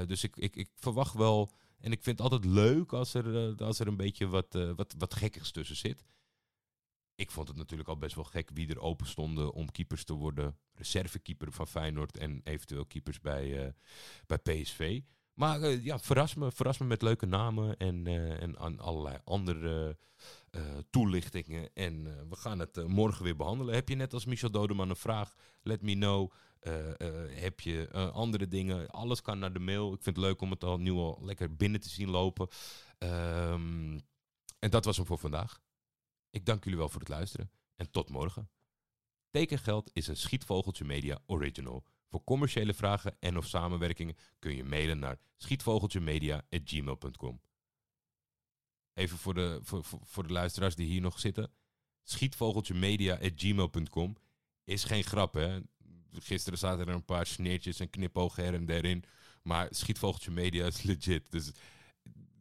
Dus 0.07 0.25
ik, 0.25 0.37
ik, 0.37 0.57
ik 0.57 0.69
verwacht 0.75 1.15
wel. 1.15 1.53
En 1.81 1.93
ik 1.93 2.03
vind 2.03 2.19
het 2.19 2.31
altijd 2.31 2.53
leuk 2.53 2.93
als 2.93 3.15
er, 3.15 3.55
als 3.57 3.79
er 3.79 3.87
een 3.87 3.97
beetje 3.97 4.27
wat, 4.27 4.59
wat, 4.77 4.95
wat 4.99 5.15
gekkigs 5.15 5.51
tussen 5.51 5.77
zit. 5.77 6.05
Ik 7.21 7.31
vond 7.31 7.49
het 7.49 7.57
natuurlijk 7.57 7.89
al 7.89 7.99
best 7.99 8.15
wel 8.15 8.25
gek 8.25 8.51
wie 8.55 8.69
er 8.69 8.81
open 8.81 9.07
stonden 9.07 9.53
om 9.53 9.71
keepers 9.71 10.05
te 10.05 10.13
worden. 10.13 10.57
Reservekeeper 10.75 11.53
van 11.53 11.67
Feyenoord 11.67 12.17
en 12.17 12.41
eventueel 12.45 12.87
keepers 12.87 13.21
bij, 13.21 13.75
bij 14.27 14.39
PSV. 14.39 15.01
Maar 15.35 15.61
uh, 15.61 15.85
ja, 15.85 15.99
verras 15.99 16.35
me, 16.35 16.53
verras 16.53 16.79
me 16.79 16.87
met 16.87 17.03
leuke 17.03 17.27
namen 17.27 17.77
en, 17.77 18.07
uh, 18.07 18.43
en 18.43 18.59
aan 18.59 18.79
allerlei 18.79 19.19
andere 19.25 19.99
toelichtingen. 20.91 21.71
En 21.75 22.05
we 22.29 22.37
gaan 22.37 22.59
het 22.59 22.89
morgen 22.89 23.25
weer 23.25 23.37
behandelen. 23.37 23.75
Heb 23.75 23.89
je 23.89 23.95
net 23.95 24.13
als 24.13 24.25
Michel 24.25 24.51
Dodeman 24.51 24.91
een 24.91 24.97
vraag? 24.97 25.35
Let 25.63 25.83
me 25.83 25.93
know. 25.93 26.33
heb 27.35 27.61
je 27.61 27.91
andere 28.13 28.49
dingen? 28.49 28.91
Alles 28.91 29.23
kan 29.23 29.39
naar 29.39 29.53
de 29.53 29.59
mail. 29.59 29.93
Ik 29.93 30.03
vind 30.03 30.17
het 30.17 30.25
leuk 30.25 30.41
om 30.41 30.51
het 30.51 30.65
al 30.65 30.79
nu 30.79 30.93
al 30.93 31.19
lekker 31.23 31.57
binnen 31.57 31.81
te 31.81 31.89
zien 31.89 32.11
lopen. 32.11 32.49
Um, 32.99 34.01
en 34.59 34.71
dat 34.71 34.85
was 34.85 34.97
hem 34.97 35.07
voor 35.07 35.19
vandaag. 35.19 35.61
Ik 36.31 36.47
dank 36.47 36.65
jullie 36.65 36.79
wel 36.79 36.89
voor 36.89 37.01
het 37.01 37.09
luisteren. 37.09 37.51
En 37.77 37.91
tot 37.91 38.09
morgen. 38.09 38.51
Tekengeld 39.31 39.91
is 39.93 40.07
een 40.07 40.17
Schietvogeltje 40.17 40.85
Media 40.85 41.19
original. 41.27 41.85
Voor 42.09 42.25
commerciële 42.25 42.75
vragen 42.75 43.17
en 43.21 43.37
of 43.37 43.47
samenwerkingen 43.47 44.17
kun 44.39 44.57
je 44.57 44.65
mailen 44.65 44.99
naar 44.99 45.19
schietvogeltjemedia.gmail.com. 45.37 47.41
Even 48.95 49.19
voor 49.19 49.35
de, 49.35 49.59
voor, 49.63 49.85
voor 49.85 50.27
de 50.27 50.33
luisteraars 50.33 50.75
die 50.75 50.87
hier 50.87 51.01
nog 51.01 51.21
zitten. 51.21 51.53
Schietvogeltjemedia.gmail.com 52.03 54.17
is 54.65 54.85
geen 54.85 55.05
grap, 55.05 55.35
hè. 55.35 55.61
Gisteren 56.13 56.59
zaten 56.59 56.87
er 56.87 56.95
een 56.95 57.05
paar 57.05 57.27
sneertjes 57.27 57.81
en 57.81 57.91
her 58.13 58.55
en 58.55 58.67
derin. 58.67 59.05
Maar 59.43 59.69
Schietvogeltje 59.71 60.31
Media 60.31 60.67
is 60.67 60.83
legit. 60.83 61.31
Dus 61.31 61.53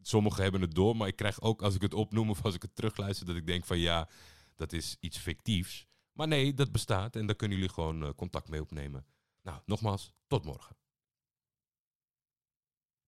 sommigen 0.02 0.42
hebben 0.42 0.60
het 0.60 0.74
door. 0.74 0.96
Maar 0.96 1.08
ik 1.08 1.16
krijg 1.16 1.40
ook 1.40 1.62
als 1.62 1.74
ik 1.74 1.82
het 1.82 1.94
opnoem 1.94 2.30
of 2.30 2.44
als 2.44 2.54
ik 2.54 2.62
het 2.62 2.76
terugluister... 2.76 3.26
dat 3.26 3.36
ik 3.36 3.46
denk 3.46 3.64
van 3.64 3.78
ja, 3.78 4.08
dat 4.54 4.72
is 4.72 4.96
iets 5.00 5.18
fictiefs. 5.18 5.86
Maar 6.12 6.28
nee, 6.28 6.54
dat 6.54 6.72
bestaat 6.72 7.16
en 7.16 7.26
daar 7.26 7.36
kunnen 7.36 7.58
jullie 7.58 7.72
gewoon 7.72 8.02
uh, 8.02 8.10
contact 8.16 8.48
mee 8.48 8.60
opnemen. 8.60 9.06
Nou, 9.42 9.60
nogmaals, 9.64 10.12
tot 10.26 10.44
morgen. 10.44 10.76